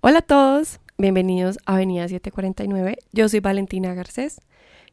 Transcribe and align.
Hola 0.00 0.20
a 0.20 0.22
todos, 0.22 0.78
bienvenidos 0.96 1.58
a 1.66 1.74
Avenida 1.74 2.06
749. 2.06 2.98
Yo 3.10 3.28
soy 3.28 3.40
Valentina 3.40 3.94
Garcés 3.94 4.40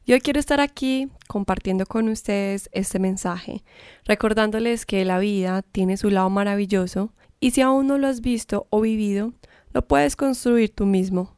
y 0.03 0.13
hoy 0.13 0.19
quiero 0.19 0.39
estar 0.39 0.59
aquí 0.59 1.09
compartiendo 1.28 1.85
con 1.85 2.09
ustedes 2.09 2.69
este 2.71 2.97
mensaje, 2.97 3.63
recordándoles 4.05 4.87
que 4.87 5.05
la 5.05 5.19
vida 5.19 5.62
tiene 5.62 5.97
su 5.97 6.10
lado 6.10 6.31
maravilloso 6.31 7.13
y 7.39 7.51
si 7.51 7.62
aún 7.62 7.85
no 7.85 7.99
lo 7.99 8.07
has 8.07 8.21
visto 8.21 8.65
o 8.71 8.81
vivido, 8.81 9.33
lo 9.73 9.87
puedes 9.87 10.15
construir 10.15 10.73
tú 10.73 10.87
mismo. 10.87 11.37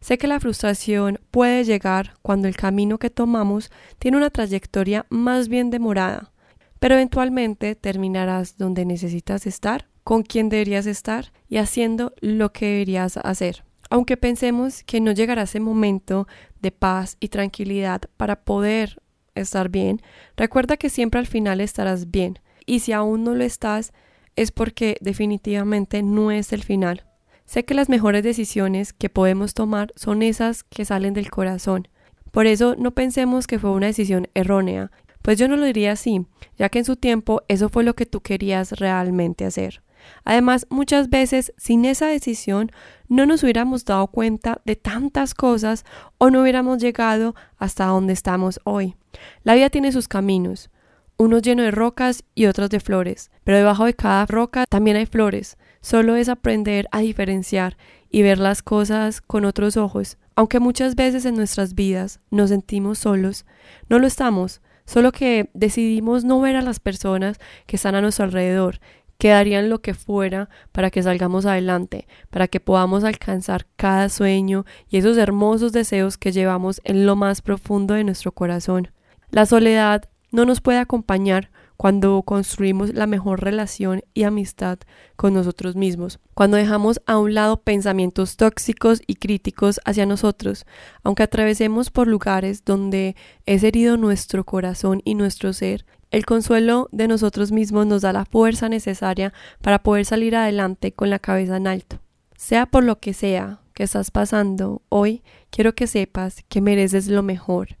Sé 0.00 0.18
que 0.18 0.26
la 0.26 0.40
frustración 0.40 1.20
puede 1.30 1.62
llegar 1.62 2.14
cuando 2.20 2.48
el 2.48 2.56
camino 2.56 2.98
que 2.98 3.10
tomamos 3.10 3.70
tiene 4.00 4.16
una 4.16 4.30
trayectoria 4.30 5.06
más 5.08 5.46
bien 5.46 5.70
demorada, 5.70 6.32
pero 6.80 6.96
eventualmente 6.96 7.76
terminarás 7.76 8.58
donde 8.58 8.84
necesitas 8.84 9.46
estar 9.46 9.86
con 10.04 10.22
quién 10.22 10.48
deberías 10.48 10.86
estar 10.86 11.32
y 11.48 11.56
haciendo 11.56 12.12
lo 12.20 12.52
que 12.52 12.66
deberías 12.66 13.16
hacer. 13.16 13.64
Aunque 13.90 14.16
pensemos 14.16 14.82
que 14.84 15.00
no 15.00 15.12
llegará 15.12 15.42
ese 15.42 15.60
momento 15.60 16.28
de 16.60 16.70
paz 16.70 17.16
y 17.20 17.28
tranquilidad 17.28 18.02
para 18.16 18.44
poder 18.44 19.00
estar 19.34 19.68
bien, 19.68 20.00
recuerda 20.36 20.76
que 20.76 20.90
siempre 20.90 21.20
al 21.20 21.26
final 21.26 21.60
estarás 21.60 22.10
bien. 22.10 22.38
Y 22.66 22.80
si 22.80 22.92
aún 22.92 23.24
no 23.24 23.34
lo 23.34 23.44
estás, 23.44 23.92
es 24.36 24.50
porque 24.50 24.96
definitivamente 25.00 26.02
no 26.02 26.30
es 26.30 26.52
el 26.52 26.62
final. 26.62 27.04
Sé 27.44 27.64
que 27.64 27.74
las 27.74 27.88
mejores 27.88 28.22
decisiones 28.22 28.92
que 28.92 29.10
podemos 29.10 29.54
tomar 29.54 29.92
son 29.96 30.22
esas 30.22 30.64
que 30.64 30.84
salen 30.84 31.14
del 31.14 31.30
corazón. 31.30 31.88
Por 32.30 32.46
eso 32.46 32.74
no 32.76 32.92
pensemos 32.92 33.46
que 33.46 33.58
fue 33.58 33.70
una 33.70 33.86
decisión 33.86 34.28
errónea, 34.34 34.90
pues 35.22 35.38
yo 35.38 35.46
no 35.46 35.56
lo 35.56 35.66
diría 35.66 35.92
así, 35.92 36.26
ya 36.58 36.68
que 36.68 36.80
en 36.80 36.84
su 36.84 36.96
tiempo 36.96 37.42
eso 37.48 37.68
fue 37.68 37.84
lo 37.84 37.94
que 37.94 38.06
tú 38.06 38.20
querías 38.20 38.72
realmente 38.72 39.44
hacer. 39.44 39.83
Además, 40.24 40.66
muchas 40.70 41.10
veces 41.10 41.52
sin 41.56 41.84
esa 41.84 42.06
decisión 42.06 42.70
no 43.08 43.26
nos 43.26 43.42
hubiéramos 43.42 43.84
dado 43.84 44.06
cuenta 44.08 44.60
de 44.64 44.76
tantas 44.76 45.34
cosas 45.34 45.84
o 46.18 46.30
no 46.30 46.42
hubiéramos 46.42 46.78
llegado 46.78 47.34
hasta 47.58 47.86
donde 47.86 48.12
estamos 48.12 48.60
hoy. 48.64 48.96
La 49.42 49.54
vida 49.54 49.70
tiene 49.70 49.92
sus 49.92 50.08
caminos, 50.08 50.70
unos 51.16 51.42
llenos 51.42 51.64
de 51.66 51.70
rocas 51.70 52.24
y 52.34 52.46
otros 52.46 52.70
de 52.70 52.80
flores, 52.80 53.30
pero 53.44 53.58
debajo 53.58 53.84
de 53.84 53.94
cada 53.94 54.26
roca 54.26 54.64
también 54.68 54.96
hay 54.96 55.06
flores. 55.06 55.56
Solo 55.80 56.16
es 56.16 56.28
aprender 56.28 56.88
a 56.90 57.00
diferenciar 57.00 57.76
y 58.10 58.22
ver 58.22 58.38
las 58.38 58.62
cosas 58.62 59.20
con 59.20 59.44
otros 59.44 59.76
ojos. 59.76 60.18
Aunque 60.34 60.58
muchas 60.58 60.96
veces 60.96 61.24
en 61.24 61.36
nuestras 61.36 61.74
vidas 61.74 62.20
nos 62.30 62.50
sentimos 62.50 62.98
solos, 62.98 63.46
no 63.88 63.98
lo 63.98 64.06
estamos, 64.06 64.60
solo 64.84 65.12
que 65.12 65.50
decidimos 65.54 66.24
no 66.24 66.40
ver 66.40 66.56
a 66.56 66.62
las 66.62 66.80
personas 66.80 67.38
que 67.66 67.76
están 67.76 67.94
a 67.94 68.00
nuestro 68.00 68.24
alrededor 68.24 68.80
que 69.18 69.28
darían 69.28 69.68
lo 69.68 69.80
que 69.80 69.94
fuera 69.94 70.48
para 70.72 70.90
que 70.90 71.02
salgamos 71.02 71.46
adelante, 71.46 72.06
para 72.30 72.48
que 72.48 72.60
podamos 72.60 73.04
alcanzar 73.04 73.66
cada 73.76 74.08
sueño 74.08 74.64
y 74.88 74.98
esos 74.98 75.16
hermosos 75.16 75.72
deseos 75.72 76.18
que 76.18 76.32
llevamos 76.32 76.80
en 76.84 77.06
lo 77.06 77.16
más 77.16 77.42
profundo 77.42 77.94
de 77.94 78.04
nuestro 78.04 78.32
corazón. 78.32 78.90
La 79.30 79.46
soledad 79.46 80.08
no 80.30 80.44
nos 80.44 80.60
puede 80.60 80.78
acompañar 80.78 81.50
cuando 81.76 82.22
construimos 82.22 82.94
la 82.94 83.06
mejor 83.06 83.42
relación 83.42 84.02
y 84.14 84.22
amistad 84.22 84.78
con 85.16 85.34
nosotros 85.34 85.76
mismos, 85.76 86.20
cuando 86.34 86.56
dejamos 86.56 87.00
a 87.06 87.18
un 87.18 87.34
lado 87.34 87.62
pensamientos 87.62 88.36
tóxicos 88.36 89.02
y 89.06 89.16
críticos 89.16 89.80
hacia 89.84 90.06
nosotros, 90.06 90.66
aunque 91.02 91.24
atravesemos 91.24 91.90
por 91.90 92.06
lugares 92.06 92.64
donde 92.64 93.16
es 93.46 93.62
herido 93.64 93.96
nuestro 93.96 94.44
corazón 94.44 95.02
y 95.04 95.14
nuestro 95.14 95.52
ser, 95.52 95.84
el 96.14 96.26
consuelo 96.26 96.88
de 96.92 97.08
nosotros 97.08 97.50
mismos 97.50 97.88
nos 97.88 98.02
da 98.02 98.12
la 98.12 98.24
fuerza 98.24 98.68
necesaria 98.68 99.32
para 99.60 99.82
poder 99.82 100.04
salir 100.04 100.36
adelante 100.36 100.92
con 100.92 101.10
la 101.10 101.18
cabeza 101.18 101.56
en 101.56 101.66
alto. 101.66 101.98
Sea 102.36 102.66
por 102.66 102.84
lo 102.84 103.00
que 103.00 103.12
sea 103.12 103.58
que 103.74 103.82
estás 103.82 104.12
pasando 104.12 104.82
hoy, 104.90 105.24
quiero 105.50 105.74
que 105.74 105.88
sepas 105.88 106.44
que 106.48 106.60
mereces 106.60 107.08
lo 107.08 107.24
mejor. 107.24 107.78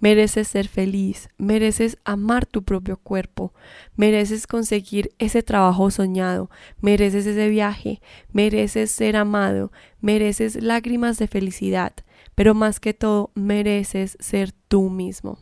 Mereces 0.00 0.48
ser 0.48 0.66
feliz, 0.66 1.28
mereces 1.38 1.96
amar 2.04 2.44
tu 2.44 2.64
propio 2.64 2.96
cuerpo, 2.96 3.54
mereces 3.94 4.48
conseguir 4.48 5.12
ese 5.20 5.44
trabajo 5.44 5.92
soñado, 5.92 6.50
mereces 6.80 7.24
ese 7.24 7.48
viaje, 7.48 8.02
mereces 8.32 8.90
ser 8.90 9.14
amado, 9.14 9.70
mereces 10.00 10.60
lágrimas 10.60 11.18
de 11.18 11.28
felicidad, 11.28 11.92
pero 12.34 12.52
más 12.52 12.80
que 12.80 12.94
todo 12.94 13.30
mereces 13.36 14.18
ser 14.18 14.50
tú 14.66 14.90
mismo. 14.90 15.38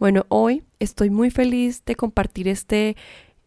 Bueno, 0.00 0.24
hoy 0.30 0.64
estoy 0.78 1.10
muy 1.10 1.28
feliz 1.28 1.84
de 1.84 1.94
compartir 1.94 2.48
este 2.48 2.96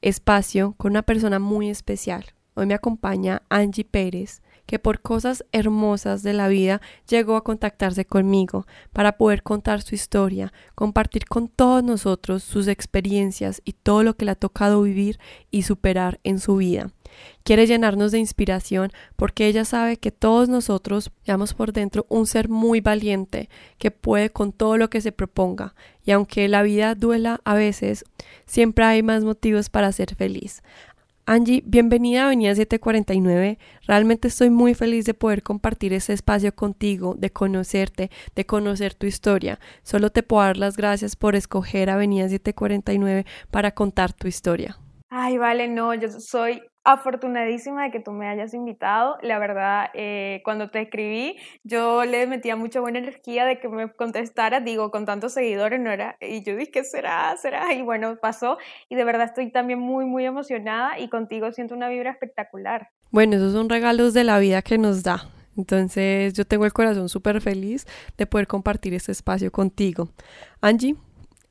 espacio 0.03 0.75
con 0.77 0.91
una 0.91 1.01
persona 1.01 1.39
muy 1.39 1.67
especial. 1.67 2.25
Hoy 2.53 2.67
me 2.67 2.75
acompaña 2.75 3.41
Angie 3.49 3.83
Pérez, 3.83 4.42
que 4.65 4.79
por 4.79 5.01
cosas 5.01 5.45
hermosas 5.51 6.23
de 6.23 6.33
la 6.33 6.47
vida 6.47 6.81
llegó 7.07 7.35
a 7.35 7.43
contactarse 7.43 8.05
conmigo 8.05 8.65
para 8.91 9.17
poder 9.17 9.43
contar 9.43 9.81
su 9.81 9.95
historia, 9.95 10.53
compartir 10.75 11.25
con 11.25 11.47
todos 11.47 11.83
nosotros 11.83 12.43
sus 12.43 12.67
experiencias 12.67 13.61
y 13.65 13.73
todo 13.73 14.03
lo 14.03 14.15
que 14.15 14.25
le 14.25 14.31
ha 14.31 14.35
tocado 14.35 14.81
vivir 14.81 15.19
y 15.51 15.63
superar 15.63 16.19
en 16.23 16.39
su 16.39 16.57
vida. 16.57 16.91
Quiere 17.43 17.67
llenarnos 17.67 18.11
de 18.11 18.19
inspiración 18.19 18.91
porque 19.15 19.47
ella 19.47 19.65
sabe 19.65 19.97
que 19.97 20.11
todos 20.11 20.49
nosotros 20.49 21.11
llevamos 21.25 21.53
por 21.53 21.73
dentro 21.73 22.05
un 22.09 22.25
ser 22.25 22.49
muy 22.49 22.81
valiente 22.81 23.49
que 23.77 23.91
puede 23.91 24.31
con 24.31 24.51
todo 24.51 24.77
lo 24.77 24.89
que 24.89 25.01
se 25.01 25.11
proponga 25.11 25.75
y 26.05 26.11
aunque 26.11 26.47
la 26.47 26.63
vida 26.63 26.95
duela 26.95 27.39
a 27.45 27.53
veces, 27.53 28.05
siempre 28.45 28.85
hay 28.85 29.03
más 29.03 29.23
motivos 29.23 29.69
para 29.69 29.91
ser 29.91 30.15
feliz. 30.15 30.63
Angie, 31.25 31.63
bienvenida 31.65 32.23
a 32.23 32.25
Avenida 32.25 32.53
749. 32.53 33.57
Realmente 33.87 34.27
estoy 34.27 34.49
muy 34.49 34.73
feliz 34.73 35.05
de 35.05 35.13
poder 35.13 35.41
compartir 35.41 35.93
este 35.93 36.11
espacio 36.11 36.53
contigo, 36.53 37.15
de 37.17 37.31
conocerte, 37.31 38.11
de 38.35 38.45
conocer 38.45 38.93
tu 38.93 39.05
historia. 39.05 39.57
Solo 39.83 40.09
te 40.09 40.21
puedo 40.21 40.43
dar 40.43 40.57
las 40.57 40.75
gracias 40.75 41.15
por 41.15 41.37
escoger 41.37 41.89
Avenida 41.89 42.27
749 42.27 43.25
para 43.51 43.71
contar 43.71 44.11
tu 44.11 44.27
historia. 44.27 44.77
Ay, 45.09 45.37
vale, 45.37 45.69
no, 45.69 45.93
yo 45.93 46.09
soy 46.09 46.61
afortunadísima 46.83 47.83
de 47.83 47.91
que 47.91 47.99
tú 47.99 48.11
me 48.11 48.27
hayas 48.27 48.53
invitado. 48.53 49.17
La 49.21 49.39
verdad, 49.39 49.89
eh, 49.93 50.41
cuando 50.43 50.69
te 50.69 50.81
escribí, 50.81 51.37
yo 51.63 52.03
le 52.05 52.27
metía 52.27 52.55
mucha 52.55 52.79
buena 52.79 52.99
energía 52.99 53.45
de 53.45 53.59
que 53.59 53.69
me 53.69 53.89
contestara, 53.89 54.59
digo, 54.59 54.91
con 54.91 55.05
tantos 55.05 55.33
seguidores 55.33 55.79
no 55.79 55.91
era, 55.91 56.17
y 56.19 56.43
yo 56.43 56.55
dije, 56.55 56.71
¿qué 56.71 56.83
será? 56.83 57.35
¿Será? 57.37 57.73
Y 57.73 57.81
bueno, 57.81 58.17
pasó, 58.21 58.57
y 58.89 58.95
de 58.95 59.03
verdad 59.03 59.27
estoy 59.27 59.51
también 59.51 59.79
muy, 59.79 60.05
muy 60.05 60.25
emocionada 60.25 60.99
y 60.99 61.09
contigo 61.09 61.51
siento 61.51 61.75
una 61.75 61.89
vibra 61.89 62.11
espectacular. 62.11 62.89
Bueno, 63.11 63.35
esos 63.35 63.53
son 63.53 63.69
regalos 63.69 64.13
de 64.13 64.23
la 64.23 64.39
vida 64.39 64.61
que 64.61 64.77
nos 64.77 65.03
da. 65.03 65.29
Entonces 65.55 66.33
yo 66.33 66.45
tengo 66.45 66.65
el 66.65 66.73
corazón 66.73 67.09
súper 67.09 67.39
feliz 67.39 67.85
de 68.17 68.25
poder 68.25 68.47
compartir 68.47 68.93
este 68.93 69.11
espacio 69.11 69.51
contigo. 69.51 70.09
Angie, 70.61 70.95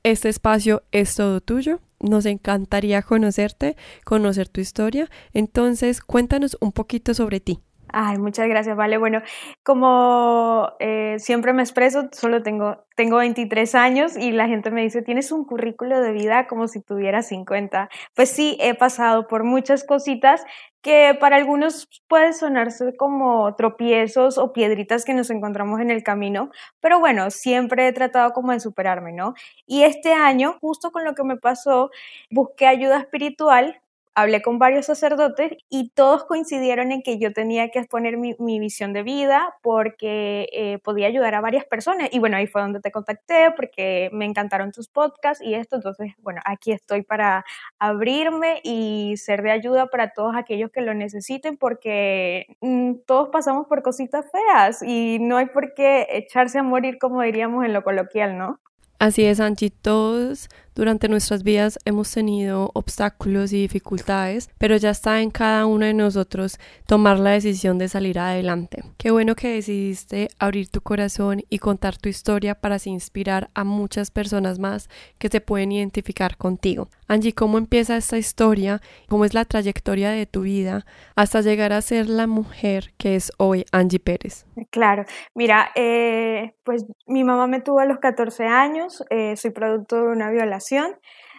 este 0.03 0.29
espacio 0.29 0.83
es 0.91 1.15
todo 1.15 1.41
tuyo 1.41 1.81
nos 2.03 2.27
encantaría 2.27 3.03
conocerte, 3.03 3.77
conocer 4.05 4.49
tu 4.49 4.61
historia. 4.61 5.09
Entonces, 5.33 6.01
cuéntanos 6.01 6.57
un 6.61 6.73
poquito 6.73 7.15
sobre 7.15 7.41
ti. 7.41 7.61
Ay, 7.95 8.17
muchas 8.17 8.49
gracias, 8.49 8.75
vale. 8.75 8.97
Bueno, 8.97 9.21
como 9.63 10.73
eh, 10.81 11.17
siempre 11.19 11.53
me 11.53 11.63
expreso, 11.63 12.09
solo 12.13 12.43
tengo, 12.43 12.87
tengo 12.97 13.19
23 13.19 13.75
años 13.75 14.17
y 14.17 14.33
la 14.33 14.49
gente 14.49 14.71
me 14.71 14.81
dice, 14.81 15.03
tienes 15.03 15.31
un 15.31 15.45
currículo 15.45 16.01
de 16.01 16.13
vida 16.13 16.47
como 16.47 16.69
si 16.69 16.81
tuvieras 16.81 17.29
50. 17.29 17.91
Pues 18.15 18.31
sí, 18.31 18.57
he 18.61 18.75
pasado 18.75 19.27
por 19.29 19.45
muchas 19.45 19.85
cositas 19.85 20.43
que 20.81 21.15
para 21.21 21.37
algunos 21.37 21.87
puede 22.09 22.33
sonarse 22.33 22.97
como 22.97 23.55
tropiezos 23.57 24.39
o 24.39 24.55
piedritas 24.55 25.05
que 25.05 25.13
nos 25.13 25.29
encontramos 25.29 25.79
en 25.81 25.91
el 25.91 26.03
camino, 26.03 26.51
pero 26.81 26.99
bueno, 26.99 27.31
siempre 27.31 27.87
he 27.87 27.93
tratado 27.93 28.33
como 28.33 28.53
de 28.53 28.61
superarme, 28.61 29.13
¿no? 29.13 29.35
Y 29.67 29.83
este 29.83 30.15
año, 30.15 30.57
justo 30.63 30.93
con 30.93 31.05
lo 31.05 31.15
que 31.15 31.25
me 31.25 31.37
pasó, 31.37 31.91
busqué 32.31 32.67
ayuda 32.67 32.99
espiritual 33.01 33.83
hablé 34.15 34.43
con 34.43 34.59
varios 34.59 34.87
sacerdotes 34.87 35.53
y 35.69 35.91
todos 35.91 36.25
coincidieron 36.25 36.93
en 36.93 37.03
que 37.03 37.19
yo 37.19 37.33
tenía 37.33 37.71
que 37.71 37.79
exponer 37.79 38.17
mi, 38.17 38.61
visión 38.61 38.93
de 38.93 39.03
vida 39.03 39.57
porque 39.63 40.49
eh, 40.53 40.79
podía 40.85 41.07
ayudar 41.07 41.35
a 41.35 41.41
varias 41.41 41.65
personas. 41.65 42.09
Y 42.13 42.19
bueno, 42.19 42.37
ahí 42.37 42.47
fue 42.47 42.63
donde 42.63 42.81
te 42.81 42.93
contacté 42.93 43.51
porque 43.57 44.11
me 44.13 44.25
encantaron 44.25 44.73
tus 44.73 44.89
podcasts 44.89 45.43
y 45.43 45.55
esto. 45.55 45.77
Entonces, 45.77 46.13
bueno, 46.19 46.41
aquí 46.45 46.73
estoy 46.73 47.03
para 47.03 47.45
abrirme 47.79 48.61
y 48.63 49.15
ser 49.17 49.43
de 49.43 49.51
ayuda 49.51 49.87
para 49.87 50.13
todos 50.13 50.37
aquellos 50.37 50.71
que 50.71 50.83
lo 50.83 50.95
necesiten 50.95 51.57
porque 51.57 52.47
mm, 52.61 52.95
todos 53.07 53.31
pasamos 53.31 53.67
por 53.67 53.83
cositas 53.83 54.27
feas 54.31 54.83
y 54.83 55.19
no 55.21 55.39
hay 55.39 55.47
por 55.47 55.75
qué 55.75 56.07
echarse 56.11 56.59
a 56.59 56.63
morir 56.63 56.99
como 56.99 57.23
diríamos 57.23 57.65
en 57.65 57.73
lo 57.73 57.83
coloquial, 57.83 58.39
¿no? 58.39 58.61
Así 59.03 59.25
es, 59.25 59.41
Anchi, 59.41 59.71
todos 59.71 60.49
Durante 60.75 61.09
nuestras 61.09 61.43
vidas 61.43 61.79
hemos 61.85 62.11
tenido 62.11 62.71
obstáculos 62.73 63.53
y 63.53 63.61
dificultades, 63.61 64.49
pero 64.57 64.77
ya 64.77 64.91
está 64.91 65.21
en 65.21 65.31
cada 65.31 65.67
uno 65.67 65.85
de 65.85 65.93
nosotros 65.93 66.59
tomar 66.87 67.19
la 67.19 67.33
decisión 67.33 67.77
de 67.77 67.89
salir 67.89 68.19
adelante. 68.19 68.83
Qué 68.97 69.11
bueno 69.11 69.35
que 69.35 69.55
decidiste 69.55 70.31
abrir 70.39 70.71
tu 70.71 70.81
corazón 70.81 71.43
y 71.51 71.59
contar 71.59 71.99
tu 71.99 72.09
historia 72.09 72.55
para 72.55 72.77
así 72.77 72.89
inspirar 72.89 73.51
a 73.53 73.65
muchas 73.65 74.11
personas 74.11 74.59
más 74.59 74.89
que 75.19 75.29
se 75.29 75.43
pueden 75.43 75.73
identificar 75.73 76.39
contigo. 76.39 76.89
Angie, 77.07 77.35
¿cómo 77.35 77.59
empieza 77.59 77.99
esta 77.99 78.17
historia? 78.17 78.81
¿Cómo 79.09 79.27
es 79.27 79.35
la 79.35 79.45
trayectoria 79.45 80.11
de 80.11 80.25
tu 80.25 80.43
vida 80.43 80.87
hasta 81.15 81.43
llegar 81.43 81.75
a 81.75 81.83
ser 81.83 82.09
la 82.09 82.27
mujer 82.27 82.95
que 82.97 83.17
es 83.17 83.31
hoy 83.37 83.67
Angie 83.73 83.99
Pérez? 83.99 84.47
Claro, 84.71 85.05
mira, 85.35 85.71
eh, 85.75 86.55
pues 86.65 86.87
mi 87.07 87.25
mamá 87.25 87.47
me 87.47 87.61
tuvo 87.61 87.81
a 87.81 87.85
los 87.85 87.99
14 87.99 88.47
años, 88.47 89.05
eh, 89.11 89.37
soy 89.37 89.51
producto 89.51 89.97
de 89.97 90.09
una 90.09 90.31
violación. 90.31 90.62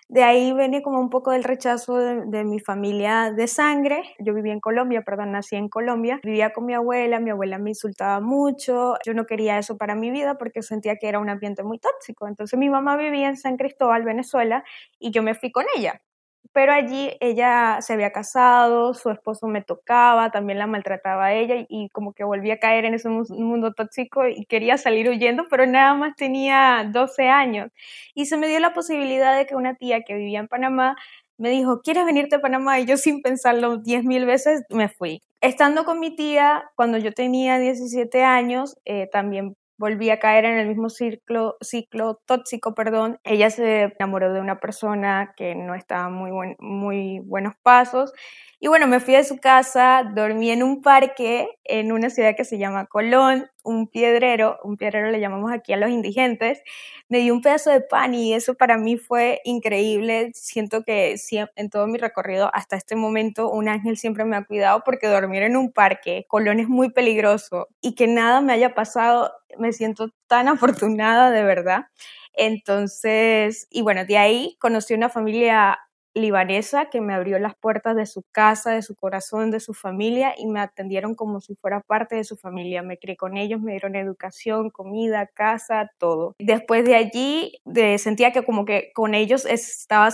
De 0.09 0.21
ahí 0.21 0.53
viene 0.53 0.83
como 0.83 0.99
un 0.99 1.09
poco 1.09 1.31
del 1.31 1.43
rechazo 1.43 1.97
de, 1.97 2.43
mi 2.43 2.59
familia 2.59 3.31
de 3.31 3.47
sangre. 3.47 4.03
Yo 4.19 4.33
vivía 4.33 4.53
en 4.53 4.59
Colombia, 4.59 5.01
perdón, 5.01 5.31
nací 5.31 5.55
en 5.55 5.69
Colombia. 5.69 6.19
Vivía 6.23 6.51
con 6.51 6.65
mi 6.65 6.73
abuela, 6.73 7.19
mi 7.19 7.31
abuela 7.31 7.57
me 7.57 7.71
insultaba 7.71 8.19
mucho. 8.19 8.95
Yo 9.05 9.13
no 9.13 9.25
quería 9.25 9.57
eso 9.57 9.77
para 9.77 9.95
mi 9.95 10.11
vida 10.11 10.37
porque 10.37 10.61
sentía 10.61 10.97
que 10.97 11.07
era 11.07 11.19
un 11.19 11.29
ambiente 11.29 11.63
muy 11.63 11.79
tóxico. 11.79 12.27
Entonces 12.27 12.59
mi 12.59 12.69
mamá 12.69 12.97
vivía 12.97 13.27
en 13.27 13.37
San 13.37 13.57
Cristóbal, 13.57 14.03
Venezuela, 14.03 14.63
y 14.99 15.11
yo 15.11 15.23
me 15.23 15.35
fui 15.35 15.51
con 15.51 15.65
ella 15.75 16.01
pero 16.51 16.73
allí 16.73 17.11
ella 17.19 17.79
se 17.81 17.93
había 17.93 18.11
casado, 18.11 18.93
su 18.93 19.09
esposo 19.09 19.47
me 19.47 19.61
tocaba, 19.61 20.31
también 20.31 20.59
la 20.59 20.67
maltrataba 20.67 21.25
a 21.25 21.33
ella 21.33 21.65
y, 21.67 21.89
como 21.89 22.13
que 22.13 22.23
volví 22.23 22.51
a 22.51 22.59
caer 22.59 22.85
en 22.85 22.93
ese 22.93 23.09
mundo 23.09 23.73
tóxico 23.73 24.27
y 24.27 24.45
quería 24.45 24.77
salir 24.77 25.09
huyendo, 25.09 25.45
pero 25.49 25.65
nada 25.65 25.93
más 25.93 26.15
tenía 26.15 26.89
12 26.91 27.29
años. 27.29 27.71
Y 28.13 28.25
se 28.25 28.37
me 28.37 28.47
dio 28.47 28.59
la 28.59 28.73
posibilidad 28.73 29.35
de 29.37 29.45
que 29.45 29.55
una 29.55 29.75
tía 29.75 30.01
que 30.03 30.15
vivía 30.15 30.39
en 30.39 30.47
Panamá 30.47 30.95
me 31.37 31.49
dijo, 31.49 31.81
¿quieres 31.81 32.05
venirte 32.05 32.35
a 32.35 32.41
Panamá? 32.41 32.79
Y 32.79 32.85
yo 32.85 32.97
sin 32.97 33.21
pensarlo 33.21 33.77
10 33.77 34.03
mil 34.05 34.25
veces 34.25 34.63
me 34.69 34.89
fui. 34.89 35.21
Estando 35.41 35.83
con 35.85 35.99
mi 35.99 36.15
tía, 36.15 36.63
cuando 36.75 36.97
yo 36.97 37.11
tenía 37.13 37.57
17 37.59 38.23
años, 38.23 38.77
eh, 38.85 39.09
también 39.11 39.55
volví 39.77 40.09
a 40.09 40.19
caer 40.19 40.45
en 40.45 40.57
el 40.57 40.67
mismo 40.67 40.89
ciclo, 40.89 41.57
ciclo 41.61 42.21
tóxico, 42.25 42.73
perdón. 42.75 43.19
Ella 43.23 43.49
se 43.49 43.93
enamoró 43.99 44.33
de 44.33 44.39
una 44.41 44.59
persona 44.59 45.33
que 45.35 45.55
no 45.55 45.75
estaba 45.75 46.09
muy, 46.09 46.31
buen, 46.31 46.55
muy 46.59 47.19
buenos 47.19 47.55
pasos 47.63 48.13
y 48.63 48.69
bueno, 48.69 48.87
me 48.87 49.01
fui 49.01 49.15
de 49.15 49.25
su 49.25 49.39
casa, 49.39 50.09
dormí 50.15 50.49
en 50.49 50.63
un 50.63 50.81
parque 50.81 51.49
en 51.65 51.91
una 51.91 52.09
ciudad 52.09 52.33
que 52.33 52.45
se 52.45 52.57
llama 52.57 52.85
Colón, 52.85 53.51
un 53.61 53.89
piedrero, 53.89 54.57
un 54.63 54.77
piedrero 54.77 55.11
le 55.11 55.19
llamamos 55.19 55.51
aquí 55.51 55.73
a 55.73 55.75
los 55.77 55.89
indigentes, 55.89 56.61
me 57.09 57.17
dio 57.19 57.33
un 57.33 57.41
pedazo 57.41 57.71
de 57.71 57.81
pan 57.81 58.13
y 58.13 58.33
eso 58.33 58.53
para 58.53 58.77
mí 58.77 58.95
fue 58.95 59.41
increíble. 59.43 60.31
Siento 60.33 60.83
que 60.83 61.17
en 61.57 61.69
todo 61.69 61.87
mi 61.87 61.97
recorrido 61.97 62.49
hasta 62.53 62.77
este 62.77 62.95
momento 62.95 63.51
un 63.51 63.67
ángel 63.67 63.97
siempre 63.97 64.23
me 64.23 64.37
ha 64.37 64.45
cuidado 64.45 64.81
porque 64.85 65.07
dormir 65.07 65.43
en 65.43 65.57
un 65.57 65.73
parque, 65.73 66.25
Colón 66.29 66.61
es 66.61 66.69
muy 66.69 66.89
peligroso 66.89 67.67
y 67.81 67.95
que 67.95 68.07
nada 68.07 68.39
me 68.39 68.53
haya 68.53 68.73
pasado, 68.73 69.33
me 69.59 69.73
siento 69.73 70.07
tan 70.27 70.47
afortunada 70.47 71.31
de 71.31 71.43
verdad. 71.43 71.87
Entonces, 72.31 73.67
y 73.69 73.81
bueno, 73.81 74.05
de 74.05 74.17
ahí 74.17 74.55
conocí 74.61 74.93
una 74.93 75.09
familia 75.09 75.79
libanesa 76.13 76.89
que 76.89 77.01
me 77.01 77.13
abrió 77.13 77.39
las 77.39 77.55
puertas 77.55 77.95
de 77.95 78.05
su 78.05 78.23
casa, 78.31 78.71
de 78.71 78.81
su 78.81 78.95
corazón, 78.95 79.51
de 79.51 79.59
su 79.59 79.73
familia 79.73 80.33
y 80.37 80.47
me 80.47 80.59
atendieron 80.59 81.15
como 81.15 81.41
si 81.41 81.55
fuera 81.55 81.81
parte 81.81 82.15
de 82.15 82.23
su 82.23 82.37
familia. 82.37 82.83
Me 82.83 82.97
crié 82.97 83.17
con 83.17 83.37
ellos, 83.37 83.61
me 83.61 83.71
dieron 83.71 83.95
educación, 83.95 84.69
comida, 84.69 85.27
casa, 85.27 85.91
todo. 85.97 86.35
Después 86.39 86.85
de 86.85 86.95
allí 86.95 87.59
de, 87.65 87.97
sentía 87.97 88.31
que 88.31 88.43
como 88.43 88.65
que 88.65 88.91
con 88.93 89.15
ellos 89.15 89.45
estaba 89.45 90.09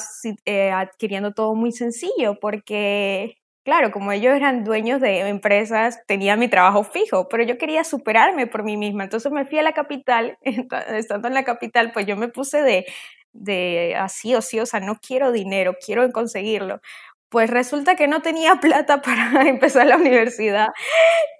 eh, 0.46 0.72
adquiriendo 0.72 1.34
todo 1.34 1.56
muy 1.56 1.72
sencillo 1.72 2.40
porque 2.40 3.40
Claro, 3.66 3.92
como 3.92 4.12
ellos 4.12 4.34
eran 4.34 4.64
dueños 4.64 5.00
de 5.00 5.20
empresas, 5.28 6.00
tenía 6.08 6.36
mi 6.36 6.48
trabajo 6.48 6.84
fijo, 6.84 7.28
pero 7.30 7.44
yo 7.44 7.58
quería 7.60 7.84
superarme 7.84 8.48
por 8.48 8.64
mí 8.64 8.78
misma. 8.78 9.04
Entonces 9.04 9.32
me 9.32 9.46
fui 9.46 9.60
a 9.60 9.62
la 9.62 9.74
capital, 9.74 10.40
estando 10.96 11.28
en 11.28 11.34
la 11.36 11.44
capital, 11.44 11.92
pues 11.92 12.08
yo 12.08 12.16
me 12.18 12.30
puse 12.30 12.64
de, 12.64 12.86
de 13.34 13.96
así 13.98 14.36
o 14.36 14.42
sí, 14.42 14.60
o 14.60 14.66
sea, 14.66 14.80
no 14.80 14.96
quiero 14.96 15.32
dinero, 15.32 15.76
quiero 15.84 16.12
conseguirlo. 16.12 16.82
Pues 17.30 17.50
resulta 17.50 17.96
que 17.96 18.08
no 18.08 18.22
tenía 18.22 18.56
plata 18.62 19.02
para 19.02 19.48
empezar 19.48 19.88
la 19.88 19.98
universidad. 19.98 20.70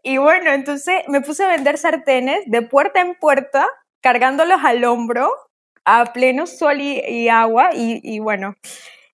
Y 0.04 0.18
bueno, 0.18 0.52
entonces 0.52 1.04
me 1.08 1.22
puse 1.22 1.44
a 1.44 1.48
vender 1.50 1.78
sartenes 1.78 2.44
de 2.48 2.62
puerta 2.62 3.02
en 3.02 3.16
puerta, 3.16 3.68
cargándolos 4.02 4.60
al 4.64 4.84
hombro, 4.86 5.32
a 5.86 6.14
pleno 6.14 6.46
sol 6.48 6.82
y, 6.82 7.30
agua, 7.30 7.72
y, 7.74 8.20
bueno, 8.20 8.56